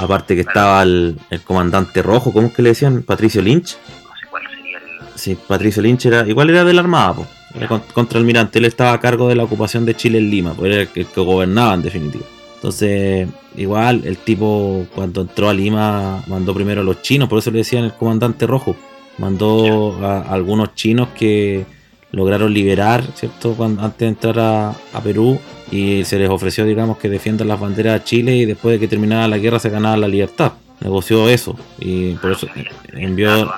Aparte 0.00 0.34
que 0.34 0.40
estaba 0.40 0.82
el, 0.82 1.18
comandante 1.44 2.02
rojo, 2.02 2.32
¿cómo 2.32 2.48
es 2.48 2.54
que 2.54 2.62
le 2.62 2.70
decían? 2.70 3.02
Patricio 3.02 3.42
Lynch. 3.42 3.76
No 3.76 4.16
sé 4.16 4.26
cuál 4.28 4.42
sería 4.48 4.78
el... 4.78 4.84
Sí, 5.14 5.38
Patricio 5.46 5.82
Lynch 5.82 6.06
era, 6.06 6.26
igual 6.26 6.50
era 6.50 6.64
de 6.64 6.72
la 6.72 6.80
Armada, 6.80 7.14
po. 7.14 7.26
era 7.54 7.68
contra 7.68 8.18
almirante, 8.18 8.58
él 8.58 8.64
estaba 8.64 8.92
a 8.92 9.00
cargo 9.00 9.28
de 9.28 9.36
la 9.36 9.44
ocupación 9.44 9.84
de 9.86 9.94
Chile 9.94 10.18
en 10.18 10.30
Lima, 10.30 10.54
pues 10.54 10.72
era 10.72 10.82
el 10.82 10.88
que, 10.88 11.04
gobernaba 11.04 11.74
en 11.74 11.82
definitiva. 11.82 12.24
Entonces, 12.56 13.28
igual, 13.56 14.02
el 14.04 14.18
tipo 14.18 14.86
cuando 14.94 15.20
entró 15.20 15.48
a 15.48 15.54
Lima 15.54 16.22
mandó 16.26 16.54
primero 16.54 16.80
a 16.80 16.84
los 16.84 17.02
chinos, 17.02 17.28
por 17.28 17.38
eso 17.38 17.50
le 17.50 17.58
decían 17.58 17.84
el 17.84 17.92
comandante 17.92 18.46
rojo. 18.46 18.76
Mandó 19.18 19.96
a, 20.04 20.22
algunos 20.22 20.74
chinos 20.74 21.08
que 21.16 21.64
lograron 22.12 22.52
liberar, 22.52 23.04
¿cierto? 23.14 23.54
Cuando, 23.54 23.82
antes 23.82 24.00
de 24.00 24.06
entrar 24.08 24.38
a, 24.38 24.70
a 24.70 25.00
Perú 25.02 25.38
y 25.70 26.04
se 26.04 26.18
les 26.18 26.28
ofreció, 26.28 26.64
digamos, 26.64 26.98
que 26.98 27.08
defiendan 27.08 27.48
las 27.48 27.60
banderas 27.60 28.00
de 28.00 28.04
Chile 28.04 28.36
y 28.36 28.44
después 28.44 28.74
de 28.74 28.80
que 28.80 28.88
terminara 28.88 29.28
la 29.28 29.38
guerra 29.38 29.58
se 29.58 29.70
ganaba 29.70 29.96
la 29.96 30.08
libertad. 30.08 30.52
Negoció 30.80 31.28
eso 31.28 31.56
y 31.78 32.12
por 32.14 32.32
eso 32.32 32.46
envió, 32.92 33.50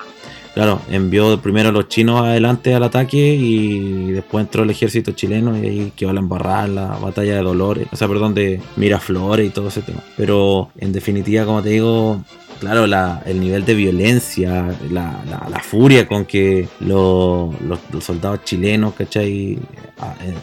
claro, 0.58 0.80
envió 0.90 1.40
primero 1.40 1.68
a 1.68 1.72
los 1.72 1.86
chinos 1.86 2.20
adelante 2.22 2.74
al 2.74 2.82
ataque 2.82 3.16
y 3.16 4.10
después 4.10 4.44
entró 4.44 4.64
el 4.64 4.70
ejército 4.70 5.12
chileno 5.12 5.56
y 5.56 5.68
ahí 5.68 5.92
quedó 5.94 6.12
la 6.12 6.18
embarrada 6.18 6.66
la 6.66 6.86
batalla 6.96 7.36
de 7.36 7.42
Dolores, 7.42 7.86
o 7.92 7.94
sea, 7.94 8.08
perdón, 8.08 8.34
de 8.34 8.60
Miraflores 8.74 9.46
y 9.46 9.50
todo 9.50 9.68
ese 9.68 9.82
tema. 9.82 10.02
Pero 10.16 10.70
en 10.78 10.90
definitiva, 10.90 11.44
como 11.44 11.62
te 11.62 11.68
digo, 11.68 12.24
claro, 12.58 12.86
la, 12.86 13.22
el 13.26 13.40
nivel 13.40 13.64
de 13.64 13.74
violencia, 13.74 14.76
la, 14.90 15.22
la, 15.50 15.60
furia 15.60 16.06
con 16.06 16.24
que 16.24 16.68
los, 16.80 17.54
soldados 18.00 18.44
chilenos, 18.44 18.94
¿cachai? 18.94 19.58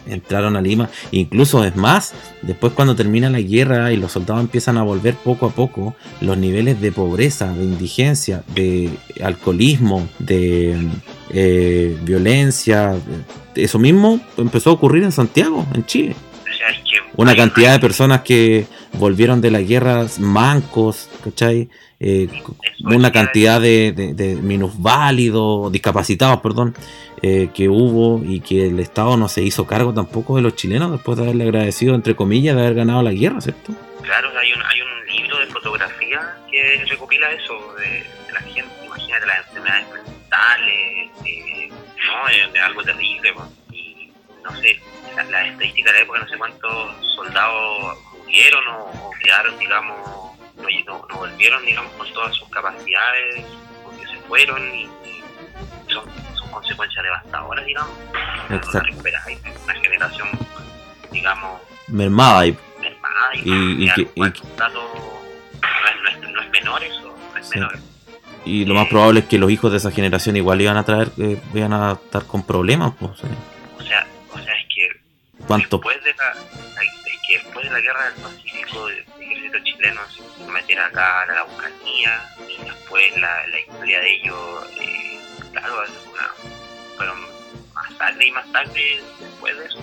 entraron 0.06 0.56
a 0.56 0.60
Lima. 0.60 0.90
Incluso 1.12 1.64
es 1.64 1.76
más, 1.76 2.12
después 2.42 2.72
cuando 2.72 2.94
termina 2.94 3.30
la 3.30 3.40
guerra 3.40 3.92
y 3.92 3.96
los 3.96 4.12
soldados 4.12 4.42
empiezan 4.42 4.76
a 4.76 4.82
volver 4.82 5.14
poco 5.14 5.46
a 5.46 5.50
poco, 5.50 5.94
los 6.20 6.36
niveles 6.36 6.80
de 6.80 6.92
pobreza, 6.92 7.52
de 7.52 7.64
indigencia, 7.64 8.42
de 8.54 8.90
alcoholismo, 9.22 10.08
de 10.18 10.76
eh, 11.30 11.96
violencia, 12.02 12.94
eso 13.54 13.78
mismo 13.78 14.20
empezó 14.36 14.70
a 14.70 14.72
ocurrir 14.74 15.04
en 15.04 15.12
Santiago, 15.12 15.66
en 15.74 15.84
Chile. 15.86 16.16
Una 17.16 17.34
cantidad 17.34 17.72
de 17.72 17.80
personas 17.80 18.20
que 18.20 18.66
volvieron 18.92 19.40
de 19.40 19.50
las 19.50 19.66
guerras 19.66 20.18
mancos, 20.18 21.08
¿cachai? 21.24 21.68
Eh, 21.98 22.28
una 22.84 23.10
cantidad 23.10 23.58
de, 23.58 23.92
de, 23.92 24.36
minusválidos, 24.36 25.72
discapacitados, 25.72 26.40
perdón, 26.40 26.74
eh, 27.22 27.48
que 27.54 27.70
hubo 27.70 28.22
y 28.22 28.40
que 28.40 28.66
el 28.66 28.78
Estado 28.80 29.16
no 29.16 29.28
se 29.28 29.42
hizo 29.42 29.66
cargo 29.66 29.94
tampoco 29.94 30.36
de 30.36 30.42
los 30.42 30.54
chilenos 30.56 30.92
después 30.92 31.16
de 31.16 31.24
haberle 31.24 31.44
agradecido, 31.44 31.94
entre 31.94 32.14
comillas, 32.14 32.54
de 32.54 32.62
haber 32.62 32.74
ganado 32.74 33.02
la 33.02 33.12
guerra, 33.12 33.40
¿cierto? 33.40 33.72
Claro, 34.02 34.28
hay 34.38 34.52
un, 34.52 34.62
hay 34.62 34.80
un 34.82 35.16
libro 35.16 35.38
de 35.38 35.46
fotografía 35.46 36.36
que 36.50 36.84
recopila 36.86 37.32
eso 37.32 37.74
de, 37.78 38.04
la 38.34 38.40
gente, 38.40 38.70
imagínate 38.84 39.26
las 39.26 39.38
enfermedades 39.46 39.86
mentales, 39.94 41.10
eh, 41.24 41.68
¿no? 41.70 42.28
Es, 42.28 42.62
algo 42.62 42.82
terrible, 42.82 43.32
y 43.72 44.10
no 44.44 44.54
sé, 44.60 44.78
la, 45.16 45.24
la, 45.24 45.46
estadística 45.46 45.92
de 45.92 45.98
la 45.98 46.04
época, 46.04 46.20
no 46.20 46.28
sé 46.28 46.38
cuántos 46.38 47.14
soldados 47.14 47.98
murieron 48.18 48.64
o 48.68 49.10
quedaron, 49.22 49.58
digamos, 49.58 49.98
no, 50.56 51.06
no, 51.08 51.16
volvieron, 51.16 51.64
digamos, 51.64 51.92
con 51.92 52.12
todas 52.12 52.34
sus 52.36 52.48
capacidades, 52.48 53.44
porque 53.84 54.06
se 54.06 54.16
fueron 54.28 54.62
y, 54.74 54.88
son, 55.92 56.04
son, 56.36 56.50
consecuencias 56.50 57.02
devastadoras, 57.02 57.66
digamos. 57.66 57.92
Exacto. 58.50 58.94
Una, 59.00 59.24
una 59.64 59.74
generación 59.74 60.28
mermada. 61.88 62.46
Y, 62.46 62.56
mermada 62.80 63.34
y, 63.34 63.84
y, 63.84 63.90
que, 63.92 64.08
no, 64.14 64.26
es, 66.40 66.50
menor 66.50 66.82
eso, 66.82 67.14
no 67.32 67.40
es 67.40 67.50
menor. 67.50 67.78
Y 68.44 68.64
lo 68.64 68.74
más 68.74 68.88
probable 68.88 69.20
es 69.20 69.26
que 69.26 69.38
los 69.38 69.50
hijos 69.50 69.70
de 69.72 69.78
esa 69.78 69.90
generación 69.90 70.36
igual 70.36 70.60
iban 70.60 70.76
a 70.76 70.84
traer, 70.84 71.10
eh, 71.18 71.40
iban 71.52 71.72
a 71.72 71.92
estar 71.92 72.26
con 72.26 72.46
problemas, 72.46 72.92
pues. 72.98 73.24
O 73.24 73.55
¿Cuánto? 75.46 75.76
después 75.76 76.02
de 76.02 76.14
la, 76.14 76.34
que 77.26 77.38
después 77.38 77.64
de 77.64 77.72
la 77.72 77.80
guerra 77.80 78.04
del 78.10 78.22
Pacífico, 78.22 78.88
el 78.88 79.04
ejército 79.20 79.58
chileno 79.64 80.00
se 80.08 80.44
metió 80.46 80.82
acá 80.82 81.22
a 81.22 81.26
la 81.26 81.32
Araucanía 81.34 82.22
y 82.48 82.64
después 82.64 83.16
la, 83.18 83.46
la 83.48 83.60
historia 83.60 84.00
de 84.00 84.14
ellos, 84.14 84.66
eh, 84.80 85.20
claro, 85.52 85.84
una, 86.12 86.28
fueron 86.96 87.20
más 87.74 87.98
tarde 87.98 88.26
y 88.26 88.30
más 88.32 88.52
tarde 88.52 89.02
después 89.20 89.58
de 89.58 89.64
eso, 89.66 89.78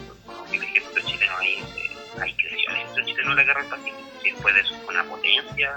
que 0.49 0.58
el 0.58 0.63
ejército 0.63 0.99
chileno 1.02 1.38
ahí, 1.38 1.63
eh, 1.78 2.21
ahí 2.21 2.34
creció 2.36 2.69
el 2.69 2.76
ejército 2.76 3.06
chileno 3.06 3.32
en 3.32 3.38
la 3.38 3.43
guerra 3.43 3.62
del 3.62 3.69
Pacífico, 3.69 3.99
y 4.23 4.32
después 4.32 4.56
de 4.56 4.62
eso 4.62 4.76
fue 4.86 4.93
una 4.93 5.04
potencia, 5.04 5.73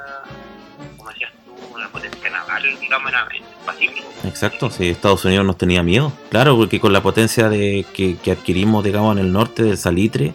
como 1.07 1.13
decías 1.13 1.33
una 1.75 1.89
potencia 1.89 2.31
naval, 2.31 2.63
digamos, 2.81 3.13
en 3.13 3.37
el 3.37 3.43
Pacífico. 3.65 4.09
Exacto, 4.25 4.71
si 4.71 4.89
Estados 4.89 5.25
Unidos 5.25 5.47
nos 5.47 5.59
tenía 5.59 5.83
miedo. 5.83 6.13
Claro, 6.31 6.57
porque 6.57 6.81
con 6.81 6.93
la 6.93 7.03
potencia 7.03 7.49
de 7.49 7.85
que, 7.95 8.17
que 8.17 8.33
adquirimos, 8.33 8.85
digamos, 8.85 9.17
en 9.17 9.25
el 9.25 9.33
norte 9.33 9.63
del 9.63 9.77
salitre, 9.77 10.35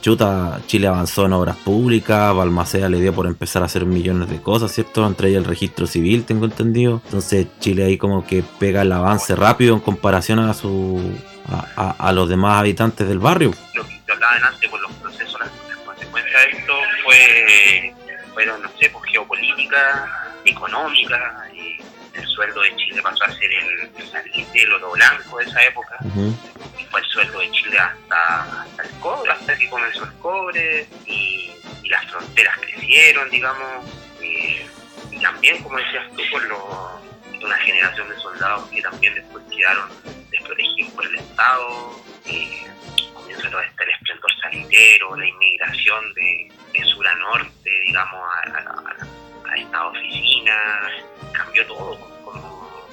Chuta, 0.00 0.60
Chile 0.66 0.86
avanzó 0.86 1.26
en 1.26 1.32
obras 1.32 1.56
públicas, 1.56 2.34
Balmaceda 2.34 2.88
le 2.88 3.00
dio 3.00 3.12
por 3.12 3.26
empezar 3.26 3.62
a 3.62 3.66
hacer 3.66 3.86
millones 3.86 4.30
de 4.30 4.40
cosas, 4.40 4.70
¿cierto? 4.72 5.04
Entre 5.04 5.30
ellas 5.30 5.42
el 5.42 5.48
registro 5.48 5.86
civil, 5.86 6.24
tengo 6.24 6.44
entendido. 6.44 7.02
Entonces 7.06 7.48
Chile 7.58 7.84
ahí 7.84 7.98
como 7.98 8.24
que 8.24 8.44
pega 8.60 8.82
el 8.82 8.92
avance 8.92 9.34
rápido 9.34 9.74
en 9.74 9.80
comparación 9.80 10.38
a 10.38 10.54
su 10.54 11.00
a, 11.48 11.90
a, 11.98 12.12
los 12.12 12.28
demás 12.28 12.60
habitantes 12.60 13.08
del 13.08 13.18
barrio. 13.18 13.52
Lo 13.74 13.84
que 13.84 14.12
hablaban 14.12 14.44
antes 14.44 14.70
por 14.70 14.80
los 14.80 14.92
procesos, 14.92 15.40
las, 15.40 15.50
consecuencias 15.84 16.42
de 16.42 16.58
esto 16.58 16.72
fue, 17.04 17.94
fueron, 18.36 18.60
no 18.60 18.68
sé, 18.78 18.90
pues 18.90 19.10
geopolítica, 19.10 20.30
económica, 20.44 21.48
y 21.54 21.78
el 22.12 22.26
sueldo 22.26 22.60
de 22.60 22.76
Chile 22.76 23.00
pasó 23.00 23.24
a 23.24 23.32
ser 23.32 23.50
el, 23.50 23.90
el, 23.96 24.46
el 24.52 24.72
oro 24.74 24.90
blanco 24.90 25.38
de 25.38 25.44
esa 25.44 25.64
época, 25.64 25.96
y 26.78 26.84
fue 26.84 27.00
el 27.00 27.06
sueldo 27.06 27.38
de 27.40 27.50
Chile 27.52 27.78
hasta, 27.78 28.60
hasta 28.60 28.82
el 28.82 28.90
cobre, 29.00 29.32
hasta 29.32 29.56
que 29.56 29.70
comenzó 29.70 30.04
el 30.04 30.12
cobre, 30.18 30.86
y, 31.06 31.50
y 31.82 31.88
las 31.88 32.04
fronteras 32.10 32.58
crecieron, 32.58 33.30
digamos, 33.30 33.86
y, 34.20 34.58
y, 35.10 35.18
también, 35.22 35.62
como 35.62 35.78
decías 35.78 36.04
tú, 36.14 36.22
por 36.30 36.42
lo, 36.44 37.00
una 37.42 37.56
generación 37.60 38.06
de 38.10 38.16
soldados 38.18 38.68
que 38.68 38.82
también 38.82 39.14
después 39.14 39.42
quedaron 39.50 39.88
desprotegidos 40.30 40.92
por 40.92 41.06
el 41.06 41.14
Estado, 41.14 42.02
y 42.26 42.50
comienza 43.14 43.50
todo 43.50 43.62
este 43.62 43.84
el 43.84 43.90
esplendor 43.92 44.30
sanitero, 44.42 45.16
la 45.16 45.26
inmigración 45.26 46.12
de, 46.12 46.52
de 46.74 46.84
sur 46.84 47.08
a 47.08 47.14
norte, 47.14 47.55
digamos, 47.96 48.20
a, 48.20 48.58
a, 48.58 49.52
a 49.52 49.56
esta 49.56 49.86
oficina, 49.86 50.52
cambió 51.32 51.66
todo, 51.66 51.98
como 52.22 52.86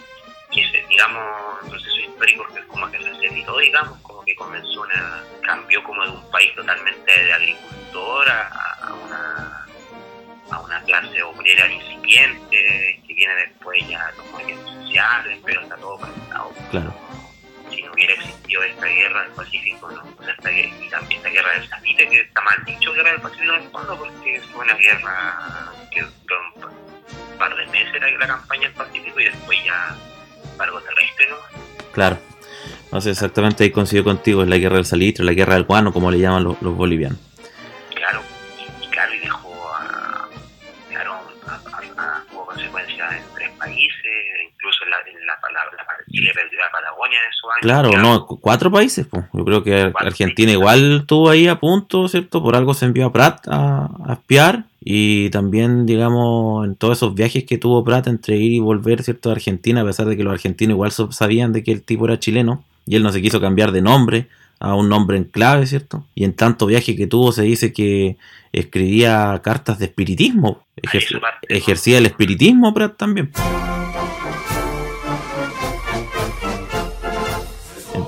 que 0.50 0.62
ese, 0.62 0.82
digamos, 0.88 1.22
un 1.62 1.70
proceso 1.70 2.00
histórico 2.00 2.46
que 2.54 2.64
como 2.68 2.90
que 2.90 3.04
se 3.04 3.10
aceleró, 3.10 3.58
digamos, 3.58 4.00
como 4.00 4.24
que 4.24 4.34
comenzó 4.34 4.82
una, 4.82 5.24
cambió 5.42 5.84
como 5.84 6.06
de 6.06 6.12
un 6.12 6.32
país 6.32 6.56
totalmente 6.56 7.12
de 7.22 7.34
agricultor 7.34 8.30
a, 8.30 8.94
una 9.06 9.68
a 10.52 10.60
una 10.60 10.82
clase 10.84 11.22
obrera 11.24 11.68
incipiente 11.68 13.02
que 13.06 13.14
viene 13.14 13.36
después 13.36 13.86
ya 13.90 14.10
los 14.16 14.26
movimientos 14.32 14.72
sociales, 14.86 15.40
pero 15.44 15.62
está 15.62 15.76
todo 15.76 15.98
conectado. 15.98 16.54
Claro. 16.72 16.94
Si 17.76 17.82
no 17.82 17.92
hubiera 17.94 18.14
existido 18.14 18.64
esta 18.64 18.86
guerra 18.86 19.24
del 19.24 19.32
Pacífico, 19.32 19.92
¿no? 19.92 20.04
Esta, 20.28 20.52
y 20.52 20.90
también 20.90 21.18
esta 21.18 21.30
guerra 21.30 21.54
del 21.54 21.70
Salitre, 21.70 22.10
que 22.10 22.20
está 22.22 22.42
mal 22.42 22.66
dicho 22.66 22.94
guerra 22.94 23.12
del 23.12 23.22
Pacífico 23.22 23.54
en 23.54 23.64
el 23.64 23.70
porque 23.70 24.42
fue 24.52 24.66
una 24.66 24.76
guerra 24.76 25.72
que 25.92 26.02
duró 26.02 26.36
un 26.56 27.38
par 27.38 27.56
de 27.56 27.66
meses 27.68 27.94
era 27.96 28.12
la 28.18 28.28
campaña 28.28 28.64
del 28.64 28.74
Pacífico 28.74 29.20
y 29.20 29.26
después 29.26 29.60
ya 29.66 29.96
algo 30.60 30.82
terrestre, 30.82 31.30
¿no? 31.30 31.36
Claro. 31.92 32.18
No 32.92 33.02
sé, 33.02 33.12
exactamente 33.12 33.64
ahí 33.64 33.72
coincido 33.72 34.04
contigo, 34.04 34.44
es 34.44 34.50
la 34.50 34.58
guerra 34.58 34.76
del 34.76 34.86
salitre, 34.86 35.26
la 35.26 35.34
guerra 35.34 35.56
del 35.56 35.64
guano, 35.64 35.92
como 35.92 36.12
le 36.12 36.20
llaman 36.20 36.44
los 36.44 36.60
bolivianos. 36.62 37.20
Años. 47.54 47.62
Claro, 47.62 47.92
no, 48.02 48.26
cuatro 48.26 48.72
países, 48.72 49.08
pues. 49.08 49.26
Yo 49.34 49.46
creo 49.46 49.64
que 49.64 49.92
Argentina 49.96 50.48
países. 50.48 50.54
igual 50.54 50.98
estuvo 51.02 51.30
ahí 51.30 51.48
a 51.48 51.60
punto, 51.60 52.08
¿cierto? 52.08 52.42
Por 52.44 52.56
algo 52.56 52.74
se 52.74 52.86
envió 52.86 53.06
a 53.06 53.14
Prat 53.14 53.48
a, 53.48 53.90
a 54.06 54.14
espiar 54.14 54.66
y 54.86 55.30
también, 55.30 55.86
digamos, 55.86 56.66
en 56.66 56.76
todos 56.76 56.98
esos 56.98 57.16
viajes 57.16 57.46
que 57.46 57.58
tuvo 57.58 57.84
Prat 57.84 58.08
entre 58.08 58.38
ir 58.38 58.52
y 58.52 58.60
volver, 58.60 59.02
¿cierto?, 59.04 59.30
a 59.30 59.34
Argentina, 59.34 59.82
a 59.82 59.86
pesar 59.86 60.08
de 60.08 60.18
que 60.18 60.24
los 60.24 60.34
argentinos 60.34 60.74
igual 60.74 60.92
sabían 60.92 61.54
de 61.54 61.64
que 61.64 61.72
el 61.72 61.84
tipo 61.84 62.06
era 62.06 62.20
chileno, 62.20 62.64
y 62.86 62.96
él 62.96 63.04
no 63.04 63.12
se 63.12 63.22
quiso 63.22 63.40
cambiar 63.40 63.72
de 63.72 63.82
nombre 63.82 64.28
a 64.60 64.76
un 64.76 64.90
nombre 64.90 65.18
en 65.18 65.26
clave, 65.26 65.66
¿cierto? 65.68 66.06
Y 66.16 66.24
en 66.24 66.34
tanto 66.34 66.66
viaje 66.66 66.96
que 66.96 67.08
tuvo 67.08 67.32
se 67.32 67.44
dice 67.44 67.74
que 67.74 68.18
escribía 68.52 69.42
cartas 69.44 69.80
de 69.80 69.86
espiritismo, 69.86 70.64
ejer 70.76 71.04
ejercía 71.50 71.98
el 71.98 72.06
espiritismo 72.06 72.74
Prat 72.74 72.98
también. 72.98 73.32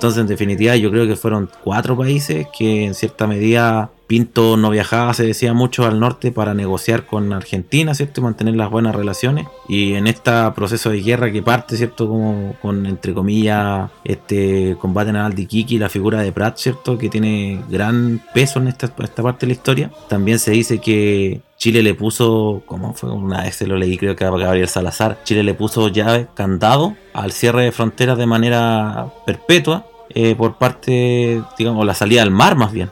Entonces, 0.06 0.22
en 0.22 0.28
definitiva, 0.28 0.76
yo 0.76 0.92
creo 0.92 1.08
que 1.08 1.16
fueron 1.16 1.50
cuatro 1.64 1.98
países 1.98 2.46
que 2.56 2.86
en 2.86 2.94
cierta 2.94 3.26
medida 3.26 3.90
Pinto 4.08 4.56
no 4.56 4.70
viajaba, 4.70 5.16
se 5.16 5.24
decía 5.24 5.54
mucho 5.54 5.84
al 5.84 6.00
norte 6.00 6.32
para 6.32 6.54
negociar 6.54 7.08
con 7.08 7.34
Argentina, 7.34 7.96
¿cierto? 7.96 8.22
Y 8.22 8.24
mantener 8.24 8.56
las 8.56 8.70
buenas 8.70 8.94
relaciones. 8.94 9.48
Y 9.68 9.94
en 9.94 10.06
este 10.06 10.32
proceso 10.56 10.92
de 10.92 11.02
guerra 11.02 11.32
que 11.32 11.42
parte, 11.42 11.76
¿cierto? 11.76 12.08
Como 12.08 12.56
con, 12.62 12.86
entre 12.86 13.16
comillas, 13.16 13.90
este 14.04 14.78
combate 14.80 15.12
naval 15.12 15.34
de 15.34 15.42
Iquique 15.42 15.76
y 15.76 15.80
la 15.80 15.90
figura 15.90 16.22
de 16.22 16.32
Pratt, 16.32 16.58
¿cierto? 16.58 17.00
Que 17.00 17.10
tiene 17.10 17.64
gran 17.68 18.22
peso 18.34 18.60
en 18.60 18.68
esta, 18.68 18.94
esta 19.00 19.24
parte 19.24 19.48
de 19.48 19.48
la 19.48 19.54
historia. 19.54 19.92
También 20.08 20.38
se 20.38 20.52
dice 20.52 20.78
que 20.80 21.42
Chile 21.58 21.82
le 21.82 21.96
puso, 21.96 22.62
como 22.68 22.94
fue 22.94 23.12
una 23.12 23.42
vez 23.42 23.56
se 23.56 23.66
lo 23.66 23.76
leí, 23.76 23.98
creo 23.98 24.16
que 24.16 24.24
a 24.24 24.30
Gabriel 24.30 24.68
Salazar, 24.68 25.18
Chile 25.24 25.42
le 25.42 25.56
puso 25.56 25.88
llave, 25.88 26.28
candado 26.36 26.96
al 27.14 27.32
cierre 27.32 27.64
de 27.64 27.72
fronteras 27.72 28.20
de 28.20 28.28
manera 28.28 29.08
perpetua 29.26 29.88
eh, 30.10 30.36
por 30.36 30.58
parte, 30.58 31.42
digamos, 31.58 31.86
la 31.86 31.94
salida 31.94 32.22
al 32.22 32.32
mar 32.32 32.56
más 32.56 32.72
bien 32.72 32.92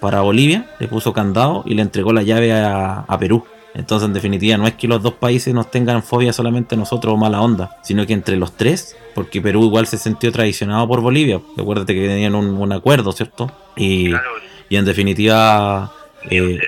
para 0.00 0.20
Bolivia, 0.20 0.70
le 0.78 0.88
puso 0.88 1.12
candado 1.12 1.64
y 1.66 1.74
le 1.74 1.82
entregó 1.82 2.12
la 2.12 2.22
llave 2.22 2.52
a, 2.52 3.00
a, 3.00 3.18
Perú. 3.18 3.44
Entonces, 3.74 4.06
en 4.06 4.14
definitiva, 4.14 4.56
no 4.56 4.66
es 4.66 4.74
que 4.74 4.88
los 4.88 5.02
dos 5.02 5.14
países 5.14 5.52
nos 5.54 5.70
tengan 5.70 6.02
fobia 6.02 6.32
solamente 6.32 6.76
nosotros 6.76 7.14
o 7.14 7.16
mala 7.16 7.40
onda, 7.40 7.76
sino 7.82 8.06
que 8.06 8.12
entre 8.12 8.36
los 8.36 8.56
tres, 8.56 8.96
porque 9.14 9.40
Perú 9.40 9.64
igual 9.64 9.86
se 9.86 9.98
sintió 9.98 10.32
traicionado 10.32 10.86
por 10.86 11.00
Bolivia. 11.00 11.40
Acuérdate 11.56 11.94
que 11.94 12.06
tenían 12.06 12.34
un, 12.34 12.46
un 12.56 12.72
acuerdo, 12.72 13.12
¿cierto? 13.12 13.50
Y, 13.76 14.10
claro. 14.10 14.30
y 14.68 14.76
en 14.76 14.84
definitiva. 14.84 15.92
Eh, 16.30 16.58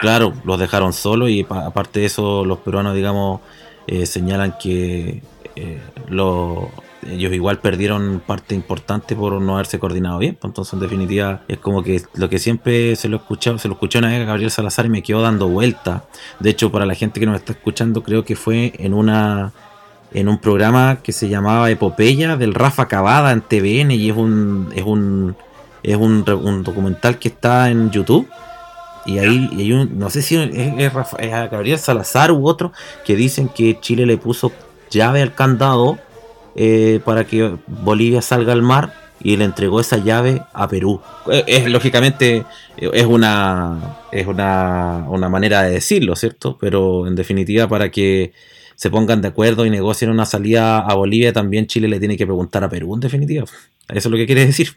claro, 0.00 0.32
los 0.44 0.58
dejaron 0.58 0.92
solos 0.92 1.30
y 1.30 1.46
aparte 1.48 2.00
de 2.00 2.06
eso, 2.06 2.44
los 2.44 2.58
peruanos, 2.58 2.94
digamos, 2.94 3.40
eh, 3.86 4.06
señalan 4.06 4.56
que 4.58 5.22
eh, 5.56 5.80
los 6.08 6.68
ellos 7.06 7.32
igual 7.32 7.58
perdieron 7.60 8.22
parte 8.24 8.54
importante 8.54 9.16
por 9.16 9.40
no 9.40 9.54
haberse 9.54 9.78
coordinado 9.78 10.18
bien. 10.18 10.36
Pues 10.40 10.50
entonces, 10.50 10.74
en 10.74 10.80
definitiva, 10.80 11.42
es 11.48 11.58
como 11.58 11.82
que 11.82 12.02
lo 12.14 12.28
que 12.28 12.38
siempre 12.38 12.94
se 12.96 13.08
lo 13.08 13.18
escuchado, 13.18 13.58
se 13.58 13.68
lo 13.68 13.74
escuché 13.74 13.98
una 13.98 14.08
vez 14.08 14.20
a 14.20 14.24
Gabriel 14.24 14.50
Salazar 14.50 14.86
y 14.86 14.90
me 14.90 15.02
quedó 15.02 15.22
dando 15.22 15.48
vuelta. 15.48 16.04
De 16.38 16.50
hecho, 16.50 16.70
para 16.70 16.86
la 16.86 16.94
gente 16.94 17.20
que 17.20 17.26
nos 17.26 17.36
está 17.36 17.52
escuchando, 17.52 18.02
creo 18.02 18.24
que 18.24 18.36
fue 18.36 18.74
en 18.78 18.94
una 18.94 19.52
en 20.12 20.28
un 20.28 20.38
programa 20.38 20.98
que 21.02 21.12
se 21.12 21.28
llamaba 21.28 21.70
Epopeya 21.70 22.36
del 22.36 22.52
Rafa 22.52 22.88
Cavada 22.88 23.30
en 23.30 23.42
TVN 23.42 23.92
y 23.92 24.10
es 24.10 24.16
un 24.16 24.68
es 24.74 24.82
un 24.82 25.36
es 25.82 25.96
un, 25.96 26.24
un 26.28 26.62
documental 26.62 27.18
que 27.18 27.28
está 27.28 27.70
en 27.70 27.90
YouTube. 27.90 28.28
Y 29.06 29.18
ahí 29.18 29.48
y 29.52 29.62
hay 29.62 29.72
un, 29.72 29.98
no 29.98 30.10
sé 30.10 30.20
si 30.20 30.36
es, 30.36 30.50
es, 30.54 30.92
es 31.18 31.50
Gabriel 31.50 31.78
Salazar 31.78 32.30
u 32.32 32.46
otro 32.46 32.72
que 33.06 33.16
dicen 33.16 33.48
que 33.48 33.80
Chile 33.80 34.04
le 34.04 34.18
puso 34.18 34.52
llave 34.90 35.22
al 35.22 35.34
candado 35.34 35.98
eh, 36.62 37.00
para 37.02 37.24
que 37.24 37.56
Bolivia 37.66 38.20
salga 38.20 38.52
al 38.52 38.60
mar 38.60 38.92
y 39.18 39.38
le 39.38 39.44
entregó 39.44 39.80
esa 39.80 39.96
llave 39.96 40.42
a 40.52 40.68
Perú. 40.68 41.00
Es, 41.32 41.44
es 41.46 41.70
lógicamente 41.70 42.44
es 42.76 43.06
una 43.06 43.96
es 44.12 44.26
una, 44.26 45.06
una, 45.08 45.30
manera 45.30 45.62
de 45.62 45.70
decirlo, 45.70 46.14
¿cierto? 46.16 46.58
Pero 46.60 47.06
en 47.06 47.16
definitiva 47.16 47.66
para 47.66 47.90
que 47.90 48.34
se 48.74 48.90
pongan 48.90 49.22
de 49.22 49.28
acuerdo 49.28 49.64
y 49.64 49.70
negocien 49.70 50.10
una 50.10 50.26
salida 50.26 50.80
a 50.80 50.94
Bolivia, 50.94 51.32
también 51.32 51.66
Chile 51.66 51.88
le 51.88 51.98
tiene 51.98 52.18
que 52.18 52.26
preguntar 52.26 52.62
a 52.62 52.68
Perú, 52.68 52.94
en 52.94 53.00
definitiva. 53.00 53.44
Eso 53.44 53.54
es 53.88 54.06
lo 54.06 54.18
que 54.18 54.26
quiere 54.26 54.44
decir. 54.44 54.76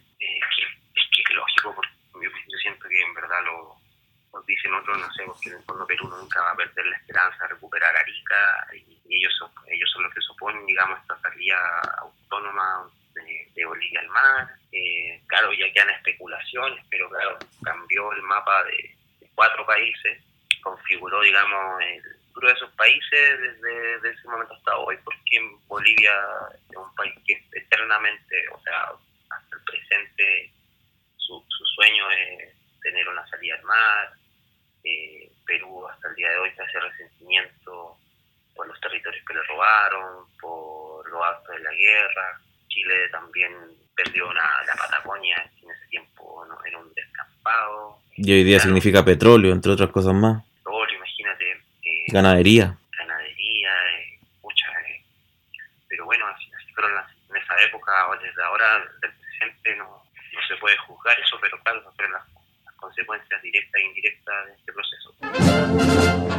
Dicen 4.46 4.74
otros, 4.74 5.00
no 5.00 5.12
sé, 5.13 5.24
porque 5.26 5.50
en 5.50 5.56
el 5.56 5.63
fondo 5.63 5.88
Perú 5.88 6.08
nunca 6.08 6.41
va 6.41 6.52
a 6.52 6.56
perder 6.56 6.86
la 6.86 6.98
esperanza 6.98 7.38
de 7.43 7.54
recuperar 7.56 7.96
Arica 7.96 8.67
y, 8.76 8.92
ellos 9.13 9.34
son, 9.38 9.52
ellos 9.67 9.89
son 9.91 10.04
los 10.04 10.13
que 10.13 10.21
suponen, 10.21 10.65
digamos, 10.65 10.99
esta 10.99 11.19
salida 11.19 11.58
autónoma 11.99 12.89
de, 13.13 13.65
Bolivia 13.65 14.02
al 14.02 14.10
mar. 14.10 14.49
Eh, 14.71 15.21
claro, 15.28 15.54
ya 15.54 15.71
quedan 15.71 15.89
especulaciones 15.91 16.84
pero 16.89 17.10
claro, 17.10 17.38
cambió 17.63 18.12
el 18.12 18.21
mapa 18.23 18.63
de, 18.65 18.95
cuatro 19.36 19.65
países, 19.65 20.21
configuró, 20.62 21.21
digamos, 21.21 21.82
el 21.82 22.04
de 22.41 22.52
esos 22.52 22.71
países 22.71 23.39
desde, 23.62 24.10
ese 24.10 24.28
momento 24.28 24.54
hasta 24.54 24.76
hoy, 24.78 24.97
porque 25.04 25.39
Bolivia 25.67 26.13
es 26.69 26.76
un 26.76 26.93
país 26.95 27.13
que 27.26 27.41
eternamente, 27.54 28.49
o 28.49 28.60
sea, 28.62 28.91
hasta 29.30 29.56
el 29.56 29.63
presente, 29.63 30.52
su, 31.17 31.43
su 31.47 31.65
sueño 31.76 32.10
es 32.12 32.54
tener 32.82 33.08
una 33.08 33.26
salida 33.28 33.56
al 33.56 33.63
mar. 33.63 34.13
Eh, 34.84 35.32
Perú 35.45 35.88
hasta 35.88 36.10
el 36.10 36.15
día 36.15 36.30
de 36.30 36.38
hoy 36.38 36.49
está 36.49 36.65
ese 36.65 36.80
resentimiento 36.80 37.97
por 38.56 38.67
los 38.67 38.80
territorios 38.82 39.23
que 39.26 39.34
le 39.34 39.43
robaron, 39.54 40.26
por 40.39 41.10
los 41.10 41.22
actos 41.24 41.56
de 41.56 41.63
la 41.63 41.72
guerra. 41.72 42.39
Chile 42.68 43.10
también 43.12 43.52
perdió 43.96 44.32
la 44.34 44.63
Patagonia 44.78 45.38
en 45.62 45.70
ese 45.70 45.88
tiempo 45.89 46.46
¿no? 46.48 46.58
en 46.66 46.76
un 46.76 46.94
descampado. 46.94 48.00
Y 48.16 48.32
hoy 48.32 48.44
día 48.44 48.60
significa 48.60 49.06
petróleo, 49.06 49.54
entre 49.54 49.72
otras 49.72 49.89
cosas 49.89 50.13
más. 50.13 50.44
Petróleo, 50.58 50.96
imagínate. 50.98 51.52
Eh, 51.84 52.06
ganadería. 52.08 52.78
Ganadería, 52.98 53.70
eh, 53.70 54.20
mucha. 54.42 54.68
Eh, 54.88 55.04
pero 55.88 56.06
bueno, 56.06 56.28
así, 56.28 56.46
fueron 56.74 56.92
en 57.30 57.38
esa 57.38 57.56
época, 57.68 57.92
desde 58.22 58.44
ahora, 58.44 58.80
del 59.02 59.12
presente, 59.13 59.76
no, 59.78 60.04
no 60.34 60.48
se 60.48 60.56
puede 60.58 60.78
juzgar 60.78 61.20
eso, 61.20 61.38
pero 61.42 61.60
claro, 61.62 61.84
fueron 61.96 62.13
las, 62.13 62.24
las 62.66 62.76
consecuencias 62.76 63.42
directas 63.42 63.82
e 63.82 63.86
indirectas 63.86 64.46
de 64.48 64.54
este 64.54 64.74
proceso. 64.74 66.33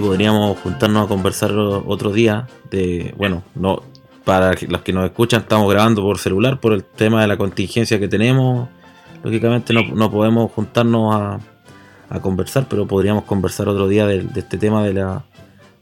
Podríamos 0.00 0.58
juntarnos 0.58 1.06
a 1.06 1.08
conversar 1.08 1.52
otro 1.52 2.12
día 2.12 2.46
de, 2.70 3.14
bueno, 3.16 3.42
no 3.54 3.82
para 4.28 4.52
los 4.68 4.82
que 4.82 4.92
nos 4.92 5.06
escuchan 5.06 5.40
estamos 5.40 5.72
grabando 5.72 6.02
por 6.02 6.18
celular 6.18 6.60
por 6.60 6.74
el 6.74 6.84
tema 6.84 7.22
de 7.22 7.28
la 7.28 7.38
contingencia 7.38 7.98
que 7.98 8.08
tenemos. 8.08 8.68
Lógicamente 9.22 9.72
no, 9.72 10.10
podemos 10.10 10.52
juntarnos 10.52 11.40
a, 12.10 12.20
conversar, 12.20 12.66
pero 12.68 12.86
podríamos 12.86 13.24
conversar 13.24 13.70
otro 13.70 13.88
día 13.88 14.06
de, 14.06 14.26
este 14.36 14.58
tema 14.58 14.84
de 14.84 14.92
la, 14.92 15.24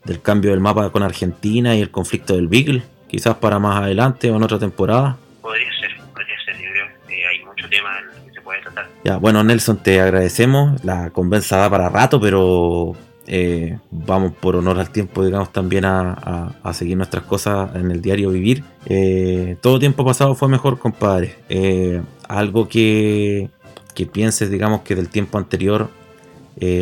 del 0.04 0.22
cambio 0.22 0.52
del 0.52 0.60
mapa 0.60 0.90
con 0.90 1.02
Argentina 1.02 1.74
y 1.74 1.80
el 1.80 1.90
conflicto 1.90 2.36
del 2.36 2.46
Beagle, 2.46 2.84
quizás 3.08 3.34
para 3.34 3.58
más 3.58 3.82
adelante 3.82 4.30
o 4.30 4.36
en 4.36 4.42
otra 4.44 4.60
temporada. 4.60 5.16
Podría 5.42 5.68
ser, 5.80 5.96
podría 6.12 6.36
ser, 6.44 6.54
yo 6.54 6.70
creo 6.70 6.86
que 7.08 7.26
hay 7.26 7.44
mucho 7.44 7.68
tema 7.68 7.96
que 8.26 8.32
se 8.32 8.40
puede 8.42 8.60
tratar. 8.62 8.88
Ya, 9.02 9.16
bueno 9.16 9.42
Nelson, 9.42 9.78
te 9.78 10.00
agradecemos, 10.00 10.84
la 10.84 11.10
convenza 11.10 11.56
da 11.56 11.68
para 11.68 11.88
rato, 11.88 12.20
pero 12.20 12.94
eh, 13.26 13.78
vamos 13.90 14.32
por 14.34 14.54
honor 14.56 14.78
al 14.78 14.90
tiempo, 14.90 15.24
digamos, 15.24 15.52
también 15.52 15.84
a, 15.84 16.54
seguir 16.72 16.96
nuestras 16.96 17.24
cosas 17.24 17.74
en 17.74 17.90
el 17.90 18.00
diario 18.00 18.30
vivir. 18.30 18.62
Eh, 18.86 19.56
todo 19.60 19.78
tiempo 19.78 20.04
pasado 20.04 20.34
fue 20.34 20.48
mejor, 20.48 20.78
compadre. 20.78 21.34
Eh, 21.48 22.02
algo 22.28 22.68
que, 22.68 23.48
que, 23.94 24.06
pienses, 24.06 24.50
digamos, 24.50 24.82
que 24.82 24.94
del 24.94 25.08
tiempo 25.08 25.38
anterior 25.38 25.90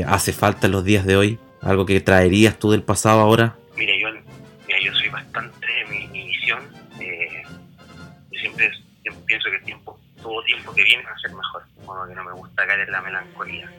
hace 0.06 0.32
falta 0.32 0.66
en 0.66 0.72
los 0.72 0.84
días 0.84 1.06
de 1.06 1.16
hoy. 1.16 1.38
Algo 1.60 1.86
que 1.86 2.00
traerías 2.00 2.58
tú 2.58 2.70
del 2.70 2.82
pasado 2.82 3.20
ahora. 3.20 3.56
Mira, 3.76 3.94
yo, 3.98 4.08
yo 4.84 4.94
soy 4.94 5.08
bastante, 5.08 5.66
mi, 5.90 6.06
mi 6.08 6.26
visión, 6.26 6.62
yo 7.00 8.38
siempre, 8.38 8.70
pienso 9.26 9.48
que 9.50 9.56
el 9.56 9.64
tiempo, 9.64 9.98
todo 10.22 10.42
tiempo 10.44 10.74
que 10.74 10.84
viene 10.84 11.02
va 11.04 11.12
a 11.12 11.18
ser 11.18 11.30
mejor. 11.34 11.62
Como 11.86 12.06
que 12.06 12.14
no 12.14 12.24
me 12.24 12.32
gusta 12.32 12.66
caer 12.66 12.80
en 12.80 12.92
la 12.92 13.00
melancolía 13.00 13.70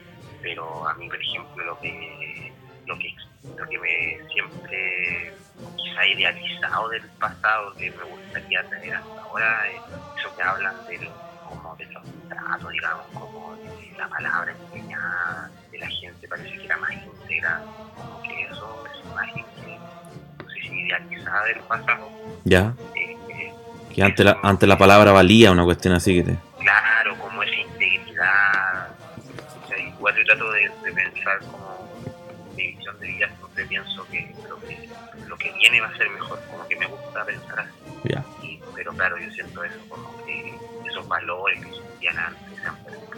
pero 0.46 0.88
a 0.88 0.94
mí, 0.94 1.08
por 1.08 1.20
ejemplo, 1.20 1.64
lo 1.64 1.80
que 1.80 1.88
lo 2.86 2.98
que, 2.98 3.14
lo 3.56 3.68
que 3.68 3.78
me 3.78 4.28
siempre 4.32 5.32
quizá 5.76 6.06
idealizado 6.06 6.88
del 6.88 7.02
pasado 7.18 7.74
que 7.74 7.90
me 7.90 8.04
gustaría 8.04 8.62
tener 8.64 8.94
hasta 8.94 9.22
ahora 9.22 9.68
es 9.70 9.80
eso 10.18 10.36
que 10.36 10.42
hablan 10.42 10.74
de 10.86 11.10
como 11.48 11.76
de 11.76 11.86
los 11.86 12.02
tratos, 12.28 12.72
digamos, 12.72 13.06
como 13.14 13.56
de 13.56 13.94
la 13.96 14.08
palabra 14.08 14.52
enseñada 14.52 15.50
de 15.70 15.78
la 15.78 15.88
gente 15.88 16.28
parece 16.28 16.56
que 16.58 16.64
era 16.64 16.76
más 16.76 16.92
íntegra, 16.92 17.62
como 17.94 18.22
que 18.22 18.42
eso 18.42 18.84
es 18.86 19.10
imagen 19.10 19.44
que 19.54 19.78
no 20.42 20.50
sé 20.50 20.60
si 20.60 20.80
idealizada 20.80 21.44
del 21.44 21.60
pasado. 21.60 22.10
Ya. 22.44 22.74
Eh, 22.94 23.16
eh, 23.30 23.54
que 23.94 24.02
ante 24.02 24.24
la, 24.24 24.38
ante 24.42 24.66
la 24.66 24.76
palabra 24.76 25.12
valía 25.12 25.52
una 25.52 25.64
cuestión 25.64 25.94
así 25.94 26.16
que 26.16 26.32
te... 26.32 26.38
Claro, 26.60 27.16
como 27.18 27.42
esa 27.42 27.54
integridad. 27.54 28.88
O 29.64 29.68
sea, 29.68 29.78
igual 29.78 30.16
yo 30.16 30.24
trato 30.24 30.50
de, 30.52 30.70
de 30.84 30.92
pensar 30.92 31.38
como 31.50 31.75
de 33.06 33.12
vida 33.12 33.28
siempre 33.56 33.66
pienso 33.66 34.06
que 34.10 34.34
lo, 34.48 34.60
que 34.60 34.88
lo 35.26 35.38
que 35.38 35.52
viene 35.52 35.80
va 35.80 35.88
a 35.88 35.96
ser 35.96 36.10
mejor, 36.10 36.40
como 36.50 36.66
que 36.68 36.76
me 36.76 36.86
gusta 36.86 37.24
pensar 37.24 37.60
así. 37.60 38.60
pero 38.74 38.92
claro, 38.92 39.18
yo 39.18 39.30
siento 39.32 39.64
eso, 39.64 39.78
como 39.88 40.24
que 40.24 40.54
esos 40.88 41.08
valores 41.08 41.64
que 41.64 41.70
existían 41.70 42.18
antes 42.18 42.60
se 42.60 42.66
han 42.66 42.76
perdido, 42.84 43.08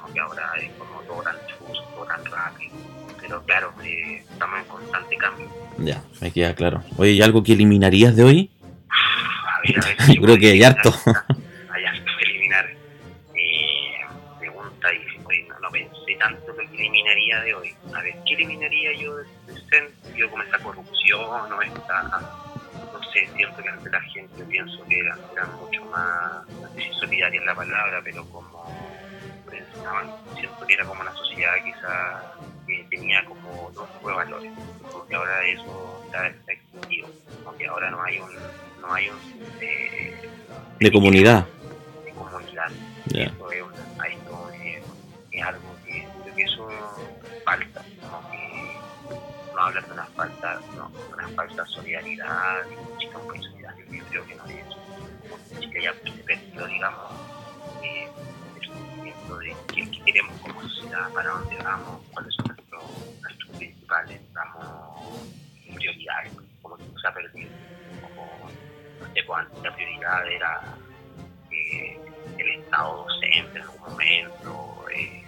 como 0.00 0.12
que 0.12 0.20
ahora 0.20 0.52
es 0.60 0.72
como 0.72 1.00
todo 1.02 1.22
tan 1.22 1.36
chusto, 1.46 1.82
todo 1.94 2.04
tan 2.06 2.24
rápido. 2.24 2.72
Pero 3.20 3.42
claro, 3.44 3.72
eh, 3.82 4.22
estamos 4.30 4.58
en 4.58 4.64
constante 4.66 5.16
cambio. 5.16 5.48
Ya, 5.78 6.02
me 6.20 6.30
queda 6.30 6.54
claro. 6.54 6.82
Oye, 6.98 7.12
¿y 7.12 7.22
algo 7.22 7.42
que 7.42 7.52
eliminarías 7.52 8.14
de 8.16 8.24
hoy? 8.24 8.50
A 8.90 9.60
ver, 9.60 9.82
a 9.82 9.86
ver, 9.86 9.96
Yo 10.14 10.22
creo 10.22 10.38
que 10.38 10.50
hay 10.50 10.62
harto. 10.62 10.92
Hay 11.70 11.84
harto 11.84 12.10
que 12.18 12.24
eliminar. 12.24 12.66
Eh, 13.34 14.06
pregunta 14.38 14.88
y 14.92 15.42
no 15.60 15.70
pensé 15.70 16.16
tanto 16.20 16.52
lo 16.52 16.70
que 16.70 16.76
eliminaría 16.76 17.40
de 17.40 17.54
hoy. 17.54 17.74
A 17.94 18.02
ver, 18.02 18.14
¿qué 18.26 18.34
eliminaría 18.34 18.92
yo 19.00 19.16
del 19.16 19.26
sentido 20.14 20.30
como 20.30 20.42
esta 20.44 20.58
corrupción 20.60 21.52
o 21.52 21.62
esta, 21.62 22.02
no 22.92 23.02
sé, 23.12 23.28
siento 23.34 23.62
que 23.62 23.68
ante 23.68 23.90
la 23.90 24.00
gente 24.00 24.44
pienso 24.44 24.84
que 24.84 25.00
eran, 25.00 25.18
mucho 25.60 25.84
más, 25.86 26.48
no 26.60 26.68
sé 26.68 26.82
si 26.82 26.92
solidaria 27.00 27.40
en 27.40 27.46
la 27.46 27.54
palabra, 27.54 28.00
pero 28.04 28.24
como 28.26 28.64
pensaban, 29.50 30.14
siento 30.38 30.66
que 30.66 30.74
era 30.74 30.84
como 30.84 31.00
una 31.00 31.12
sociedad 31.14 31.54
quizá 31.64 32.32
que 32.64 32.86
tenía 32.90 33.24
como 33.24 33.72
dos 33.74 33.88
valores, 34.02 34.52
porque 34.92 35.16
ahora 35.16 35.46
eso 35.48 36.02
está, 36.06 36.28
está 36.28 36.52
extinguido, 36.52 37.08
porque 37.44 37.66
ahora 37.66 37.90
no 37.90 38.00
hay 38.00 38.18
un, 38.20 38.30
no 38.80 38.94
hay 38.94 39.08
un 39.08 39.18
eh, 39.60 40.14
de 40.78 40.92
comunidad. 40.92 41.44
De 42.04 42.12
comunidad. 42.12 42.70
Yeah. 43.08 43.24
Eso 43.26 43.50
es, 43.50 43.64
es 45.34 45.44
algo 45.44 45.76
que 45.84 46.06
creo 46.22 46.34
que 46.34 46.42
eso 46.42 46.68
falta, 47.44 47.82
como 48.00 48.30
que 48.30 48.80
no 49.54 49.60
hablar 49.60 49.86
de 49.86 49.92
una 49.92 50.06
falta, 50.06 50.60
no, 50.76 50.90
una 51.12 51.28
falta 51.28 51.62
de 51.62 51.68
solidaridad, 51.68 52.64
de 52.64 52.76
chica 52.98 53.18
un 53.18 53.42
solidario, 53.42 53.84
yo 53.92 54.04
creo 54.10 54.26
que 54.26 54.34
no 54.34 54.46
es 54.46 54.64
como 55.22 55.60
chica 55.60 55.80
ya 55.80 55.94
se 55.94 56.22
perdió, 56.22 56.66
digamos, 56.66 57.12
eh, 57.82 58.08
el 58.56 58.68
sentimiento 58.68 59.38
de 59.38 59.56
qué, 59.72 59.90
queremos 60.04 60.40
como 60.40 60.62
sociedad, 60.62 61.12
para 61.12 61.30
dónde 61.30 61.56
vamos, 61.62 62.02
cuáles 62.12 62.34
son 62.34 62.46
nuestros, 62.46 62.84
nuestros 63.22 63.56
principales, 63.56 64.20
digamos, 64.28 65.18
prioridades, 65.74 66.32
como 66.62 66.76
que 66.76 66.84
se 67.00 67.08
ha 67.08 67.14
perdido, 67.14 67.50
como 68.02 68.50
no 69.00 69.14
sé 69.14 69.26
cuánta 69.26 69.58
la 69.62 69.74
prioridad 69.74 70.28
era 70.30 70.76
eh, 71.50 71.98
el 72.38 72.50
Estado 72.62 73.04
docente 73.04 73.58
en 73.58 73.62
algún 73.62 73.80
momento, 73.80 74.84
eh, 74.94 75.23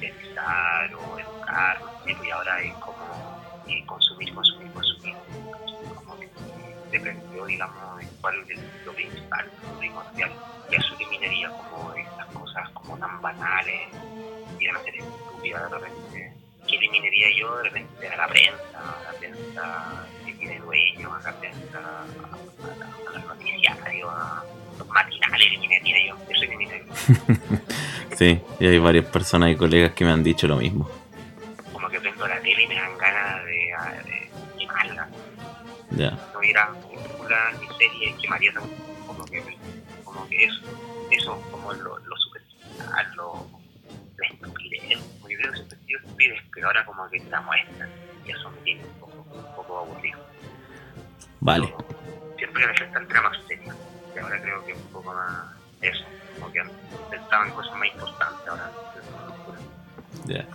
socializar 0.00 0.94
o 0.94 1.18
educar, 1.18 1.78
y 2.06 2.30
ahora 2.30 2.62
es 2.62 2.72
como 2.74 3.40
consumir, 3.86 4.34
consumir, 4.34 4.72
consumir, 4.72 5.14
como 5.94 6.18
que 6.18 6.28
dependió, 6.90 7.46
digamos, 7.46 8.04
cuál 8.20 8.34
es 8.48 8.58
lo 8.84 8.92
principal, 8.92 9.50
lo 9.62 9.78
primordial, 9.78 10.30
y 10.70 10.74
eso 10.74 10.94
eliminaría 10.96 11.50
como 11.50 11.92
estas 11.94 12.26
cosas 12.28 12.68
como 12.70 12.96
tan 12.98 13.20
banales, 13.20 13.88
y 14.58 14.66
a 14.68 14.78
ser 14.82 14.96
estúpidas 14.96 15.70
de 15.70 15.78
repente, 15.78 16.32
que 16.66 16.76
eliminaría 16.76 17.38
yo 17.38 17.56
de 17.58 17.62
repente 17.64 18.08
a 18.08 18.16
la 18.16 18.26
prensa, 18.28 18.96
la 19.04 19.18
prensa 19.18 20.06
que 20.24 20.32
tiene 20.34 20.58
dueño, 20.60 21.14
a 21.14 21.20
la 21.20 21.32
prensa, 21.38 21.78
a, 21.78 22.02
a, 22.02 23.10
a 23.10 23.12
los 23.12 23.24
noticiarios, 23.24 24.10
a 24.10 24.42
los 24.78 24.88
matinales 24.88 25.46
eliminaría 25.46 26.08
yo, 26.08 26.16
eso 26.28 26.44
eliminaría 26.44 26.86
Sí, 28.20 28.38
y 28.58 28.66
hay 28.66 28.78
varias 28.78 29.06
personas 29.06 29.48
y 29.50 29.56
colegas 29.56 29.92
que 29.92 30.04
me 30.04 30.10
han 30.10 30.22
dicho 30.22 30.46
lo 30.46 30.56
mismo. 30.56 30.86
Como 31.72 31.88
que 31.88 31.98
prendo 31.98 32.28
la 32.28 32.38
tele 32.42 32.64
y 32.64 32.66
me 32.66 32.74
dan 32.74 32.98
ganas 32.98 33.46
de, 33.46 33.72
de 34.04 34.58
quemarla. 34.58 35.08
Ya. 35.92 36.10
No 36.10 36.38
hubiera 36.38 36.70
películas 36.70 37.58
ni 37.58 37.66
series, 37.78 38.20
quemaría 38.20 38.52
como 39.06 39.24
que, 39.24 39.42
como 40.04 40.28
que 40.28 40.44
eso, 40.44 40.60
eso 41.10 41.42
como 41.50 41.72
lo, 41.72 41.98
lo 41.98 42.16
superficial, 42.18 43.10
lo, 43.16 43.46
la 44.18 44.26
estupidez. 44.26 44.98
Muy 45.22 45.36
bien, 45.36 45.56
superficial 45.56 46.02
estupidez, 46.04 46.42
pero 46.52 46.66
ahora 46.66 46.84
como 46.84 47.08
que 47.08 47.20
la 47.20 47.40
muestran 47.40 47.88
y 48.26 48.32
eso 48.32 48.50
me 48.50 48.58
tiene 48.58 48.84
un 48.84 49.00
poco, 49.00 49.26
un 49.34 49.54
poco 49.56 49.78
aburrido. 49.78 50.18
Vale. 51.40 51.74
Siempre 52.36 52.64
historia 52.64 52.66
de 52.66 52.72
la 52.74 52.98
gente 52.98 53.12
era 53.14 53.22
más 53.22 53.38
seria. 53.48 53.74
Y 54.14 54.18
ahora 54.18 54.42
creo 54.42 54.62
que 54.66 54.72
es 54.72 54.78
un 54.78 54.92
poco 54.92 55.14
más 55.14 55.59
eso, 55.82 56.04
como 56.38 56.52
que 56.52 56.60
pensaban 57.10 57.48
en 57.48 57.54
cosas 57.54 57.74
más 57.76 57.88
importantes 57.92 58.48
ahora. 58.48 58.70
Ya. 60.26 60.46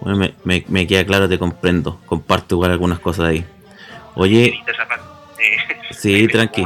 Bueno, 0.00 0.18
me, 0.18 0.34
me, 0.44 0.64
me 0.68 0.86
queda 0.86 1.04
claro, 1.04 1.28
te 1.28 1.38
comprendo. 1.38 2.00
Comparto 2.06 2.54
igual 2.56 2.70
algunas 2.72 2.98
cosas 3.00 3.26
ahí. 3.28 3.44
Oye. 4.14 4.54
Eh, 5.40 5.56
Sí, 5.92 6.22
de 6.22 6.28
tranqui. 6.28 6.62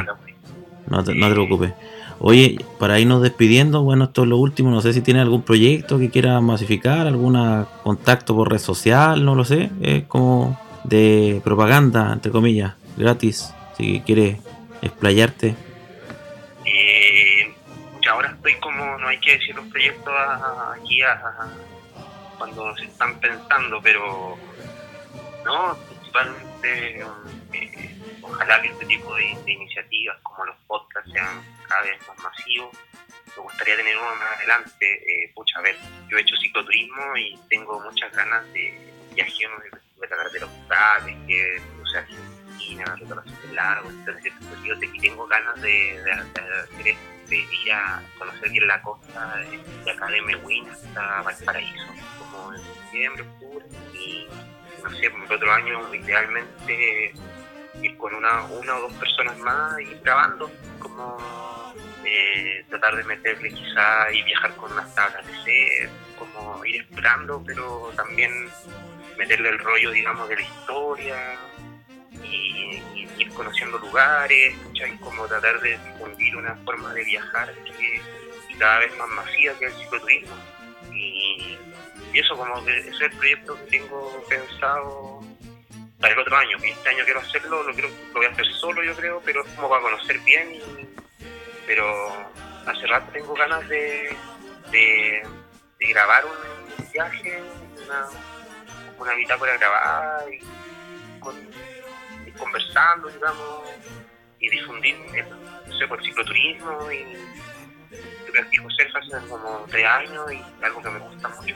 no 0.86 1.04
te, 1.04 1.14
no 1.14 1.28
te 1.28 1.34
preocupes. 1.34 1.72
Oye, 2.20 2.56
para 2.78 2.98
irnos 2.98 3.20
despidiendo, 3.20 3.82
bueno, 3.82 4.04
esto 4.04 4.22
es 4.22 4.28
lo 4.28 4.38
último. 4.38 4.70
No 4.70 4.80
sé 4.80 4.94
si 4.94 5.02
tiene 5.02 5.20
algún 5.20 5.42
proyecto 5.42 5.98
que 5.98 6.08
quiera 6.08 6.40
masificar, 6.40 7.06
algún 7.06 7.66
contacto 7.82 8.34
por 8.34 8.50
red 8.50 8.58
social, 8.58 9.22
no 9.26 9.34
lo 9.34 9.44
sé. 9.44 9.70
Es 9.82 10.04
como 10.04 10.58
de 10.84 11.42
propaganda, 11.44 12.12
entre 12.14 12.32
comillas, 12.32 12.72
gratis. 12.96 13.52
Si 13.76 14.00
quieres 14.06 14.38
explayarte. 14.80 15.54
Eh, 16.64 17.01
ahora 18.12 18.30
estoy 18.30 18.54
como, 18.60 18.98
no 18.98 19.08
hay 19.08 19.18
que 19.18 19.32
decir 19.38 19.54
los 19.54 19.66
proyectos 19.68 20.14
aquí 20.76 21.02
a- 21.02 21.48
cuando 22.38 22.76
se 22.76 22.84
están 22.84 23.18
pensando, 23.20 23.80
pero 23.82 24.36
no, 25.44 25.76
principalmente 25.88 27.00
eh, 27.52 27.96
ojalá 28.22 28.60
que 28.62 28.68
este 28.68 28.86
tipo 28.86 29.14
de, 29.14 29.24
iniciativas 29.46 30.18
como 30.22 30.44
los 30.46 30.56
podcasts 30.66 31.10
sean 31.12 31.42
cada 31.68 31.82
vez 31.82 31.98
más 32.08 32.18
masivos. 32.18 32.70
Me 33.36 33.42
gustaría 33.42 33.76
tener 33.76 33.96
uno 33.96 34.14
más 34.16 34.36
adelante. 34.38 34.84
Eh, 35.24 35.32
pucha, 35.34 35.58
a 35.58 35.62
ver, 35.62 35.76
yo 36.08 36.18
he 36.18 36.20
hecho 36.20 36.36
cicloturismo 36.36 37.16
y 37.16 37.38
tengo 37.48 37.80
muchas 37.80 38.12
ganas 38.14 38.44
de 38.52 38.78
viajar 39.14 39.62
de 39.62 39.70
la 40.00 40.08
carretera 40.08 40.46
austral, 40.46 41.26
que 41.26 41.62
sea, 41.90 42.00
Argentina, 42.00 42.96
Reparación 42.96 43.40
del 43.42 43.54
Lago, 43.54 43.90
entonces 43.90 44.32
yo 44.64 44.78
tengo 45.00 45.26
ganas 45.26 45.60
de, 45.62 45.68
de- 45.70 46.02
de 46.02 46.60
hacer 46.60 46.88
esto, 46.88 47.02
de 47.32 47.38
ir 47.38 47.72
a 47.72 48.02
conocer 48.18 48.50
bien 48.50 48.66
la 48.66 48.82
costa 48.82 49.36
de, 49.38 49.90
acá 49.90 50.06
de 50.08 50.20
Mehuín 50.22 50.68
hasta 50.68 51.22
Valparaíso, 51.22 51.86
como 52.18 52.52
en 52.52 52.60
septiembre, 52.62 53.22
octubre, 53.22 53.66
y 53.94 54.28
no 54.82 54.90
sé, 54.90 55.06
el 55.06 55.32
otro 55.32 55.52
año 55.52 55.94
idealmente 55.94 57.14
ir 57.80 57.96
con 57.96 58.14
una, 58.14 58.44
una 58.44 58.76
o 58.76 58.80
dos 58.82 58.92
personas 58.94 59.38
más 59.38 59.80
y 59.80 59.94
grabando, 60.02 60.50
como 60.78 61.74
eh, 62.04 62.64
tratar 62.68 62.96
de 62.96 63.04
meterle 63.04 63.48
quizá 63.48 64.12
y 64.12 64.22
viajar 64.24 64.54
con 64.56 64.70
unas 64.72 64.94
tablas 64.94 65.26
de 65.26 65.32
set, 65.44 65.90
como 66.18 66.62
ir 66.66 66.82
explorando, 66.82 67.42
pero 67.46 67.92
también 67.96 68.30
meterle 69.16 69.48
el 69.48 69.58
rollo, 69.58 69.90
digamos, 69.90 70.28
de 70.28 70.36
la 70.36 70.42
historia 70.42 71.38
y, 72.32 73.08
ir 73.18 73.28
conociendo 73.34 73.78
lugares, 73.78 74.56
¿cachai? 74.68 74.96
como 74.98 75.26
tratar 75.28 75.60
de 75.60 75.78
difundir 75.78 76.34
una 76.36 76.54
forma 76.64 76.92
de 76.94 77.04
viajar 77.04 77.52
que 77.64 78.00
cada 78.58 78.78
vez 78.80 78.96
más 78.96 79.08
masiva 79.10 79.54
que 79.58 79.66
el 79.66 79.72
cicloturismo. 79.74 80.34
Y, 80.92 81.58
y 82.12 82.18
eso 82.18 82.36
como 82.36 82.64
que 82.64 82.78
es 82.78 83.00
el 83.00 83.10
proyecto 83.12 83.54
que 83.56 83.70
tengo 83.78 84.24
pensado 84.28 85.20
para 86.00 86.12
el 86.14 86.18
otro 86.20 86.36
año. 86.36 86.56
Este 86.62 86.88
año 86.88 87.04
quiero 87.04 87.20
hacerlo, 87.20 87.62
lo, 87.62 87.72
quiero, 87.72 87.88
lo 87.88 88.12
voy 88.14 88.26
a 88.26 88.30
hacer 88.30 88.46
solo 88.46 88.82
yo 88.82 88.94
creo, 88.96 89.20
pero 89.24 89.44
es 89.44 89.52
como 89.52 89.68
para 89.68 89.82
conocer 89.82 90.18
bien. 90.20 90.54
y- 90.54 90.88
pero 91.66 91.86
hace 92.66 92.86
rato 92.86 93.06
tengo 93.12 93.34
ganas 93.34 93.66
de, 93.68 94.14
de, 94.70 95.22
de 95.78 95.86
grabar 95.86 96.24
un 96.24 96.90
viaje, 96.92 97.40
una, 97.84 98.06
una 98.98 99.14
bitácora 99.14 99.56
grabada 99.56 100.24
y, 100.30 100.38
con, 101.20 101.36
conversando, 102.38 103.08
digamos, 103.08 103.62
y 104.40 104.50
difundir 104.50 104.96
el, 105.14 105.30
no 105.30 105.78
sé, 105.78 105.86
por 105.86 105.98
el 106.00 106.04
cicloturismo 106.04 106.90
y 106.90 107.04
yo 108.26 108.32
practico 108.32 108.68
surf 108.70 108.96
hace 108.96 109.28
como 109.28 109.64
tres 109.70 109.86
años 109.86 110.32
y 110.32 110.64
algo 110.64 110.82
que 110.82 110.90
me 110.90 110.98
gusta 110.98 111.28
mucho. 111.28 111.54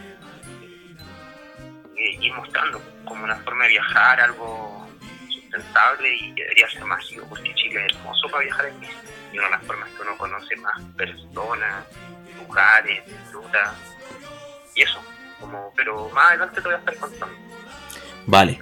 Y, 1.96 2.26
ir 2.26 2.32
mostrando 2.34 2.80
como 3.04 3.24
una 3.24 3.36
forma 3.36 3.64
de 3.64 3.70
viajar, 3.70 4.20
algo 4.20 4.86
sustentable 5.30 6.14
y 6.14 6.32
debería 6.34 6.68
ser 6.70 6.84
masivo, 6.84 7.26
porque 7.28 7.54
Chile 7.54 7.86
es 7.86 7.96
hermoso 7.96 8.28
para 8.28 8.44
viajar 8.44 8.66
en 8.66 8.80
bici. 8.80 8.92
Y 9.32 9.38
una 9.38 9.48
de 9.48 9.56
las 9.56 9.64
formas 9.64 9.88
que 9.90 10.02
uno 10.02 10.16
conoce 10.18 10.56
más 10.56 10.82
personas, 10.96 11.86
lugares, 12.36 13.06
disfruta. 13.06 13.74
Y 14.74 14.82
eso, 14.82 15.02
como, 15.40 15.72
pero 15.74 16.08
más 16.10 16.26
adelante 16.26 16.60
te 16.60 16.68
voy 16.68 16.74
a 16.74 16.78
estar 16.78 16.96
contando. 16.96 17.36
Vale. 18.26 18.60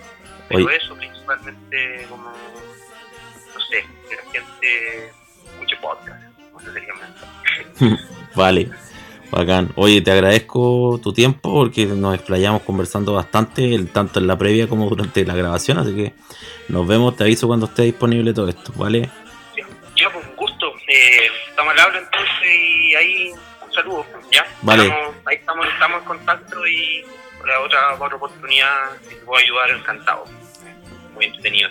Pero 0.49 0.67
Oye, 0.67 0.77
eso 0.77 0.95
principalmente 0.95 2.07
como, 2.09 2.31
no 2.31 3.61
sé, 3.71 3.85
que 4.09 4.17
la 4.17 4.23
gente 4.33 5.13
escuche 5.53 5.77
podcast, 5.81 6.23
sería 6.73 7.99
vale. 8.35 8.71
Bacán. 9.31 9.71
Oye, 9.75 10.01
te 10.01 10.13
agradezco 10.13 11.01
tu 11.03 11.13
tiempo 11.13 11.53
porque 11.53 11.87
nos 11.87 12.15
explayamos 12.15 12.63
conversando 12.63 13.15
bastante, 13.15 13.77
tanto 13.93 14.21
en 14.21 14.29
la 14.29 14.39
previa 14.39 14.69
como 14.69 14.89
durante 14.89 15.25
la 15.25 15.35
grabación. 15.35 15.79
Así 15.79 15.93
que 15.95 16.15
nos 16.69 16.87
vemos, 16.87 17.17
te 17.17 17.25
aviso 17.25 17.49
cuando 17.49 17.67
esté 17.67 17.83
disponible 17.83 18.33
todo 18.33 18.49
esto, 18.49 18.73
¿vale? 18.77 19.11
Ya, 19.57 19.67
ya, 19.97 20.11
pues 20.13 20.25
un 20.25 20.37
gusto. 20.37 20.67
Eh, 20.87 21.27
estamos 21.49 21.73
al 21.73 21.81
habla 21.81 21.99
entonces 21.99 22.45
y 22.47 22.95
ahí 22.95 23.31
un 23.67 23.73
saludo, 23.73 24.07
¿ya? 24.31 24.47
Vale. 24.63 24.85
Estamos- 24.85 25.15
ahí 25.27 25.37
estamos, 25.37 25.67
estamos 25.67 25.99
en 26.03 26.05
contacto 26.07 26.67
y 26.69 27.05
para 27.45 27.61
otra, 27.61 27.95
otra 27.95 28.17
oportunidad, 28.17 28.91
si 29.03 29.11
te 29.11 29.17
puedo 29.17 29.43
ayudar, 29.43 29.71
encantado. 29.71 30.25
Muy 31.15 31.27
entretenido. 31.27 31.69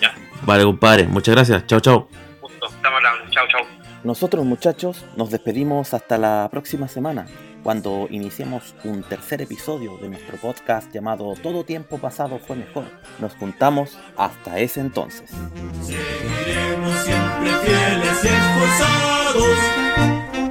¿Ya? 0.00 0.14
Vale, 0.42 0.64
compadre. 0.64 1.04
Muchas 1.04 1.34
gracias. 1.34 1.66
Chao, 1.66 1.80
chao. 1.80 2.08
Justo, 2.40 2.66
estamos 2.66 2.98
al 3.00 3.06
habla. 3.06 3.30
Chao, 3.30 3.46
chao. 3.48 3.66
Nosotros 4.04 4.44
muchachos 4.44 5.04
nos 5.16 5.30
despedimos 5.30 5.94
hasta 5.94 6.18
la 6.18 6.48
próxima 6.50 6.88
semana, 6.88 7.26
cuando 7.62 8.06
iniciemos 8.10 8.74
un 8.84 9.02
tercer 9.02 9.40
episodio 9.40 9.96
de 9.96 10.10
nuestro 10.10 10.36
podcast 10.36 10.92
llamado 10.92 11.32
Todo 11.42 11.64
tiempo 11.64 11.96
pasado 11.98 12.38
fue 12.38 12.56
mejor. 12.56 12.84
Nos 13.18 13.34
juntamos 13.36 13.98
hasta 14.18 14.58
ese 14.58 14.80
entonces. 14.80 15.30
Seguiremos 15.80 16.98
siempre 16.98 17.50
fieles 17.64 18.24
y 18.24 18.28
esforzados. 18.28 19.58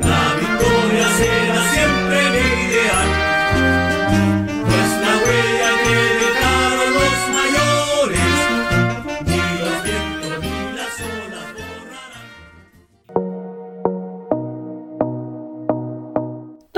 La 0.01 0.33
victoria 0.39 1.07
será 1.09 1.71
siempre 1.73 2.27
el 2.27 2.71
ideal. 2.71 3.32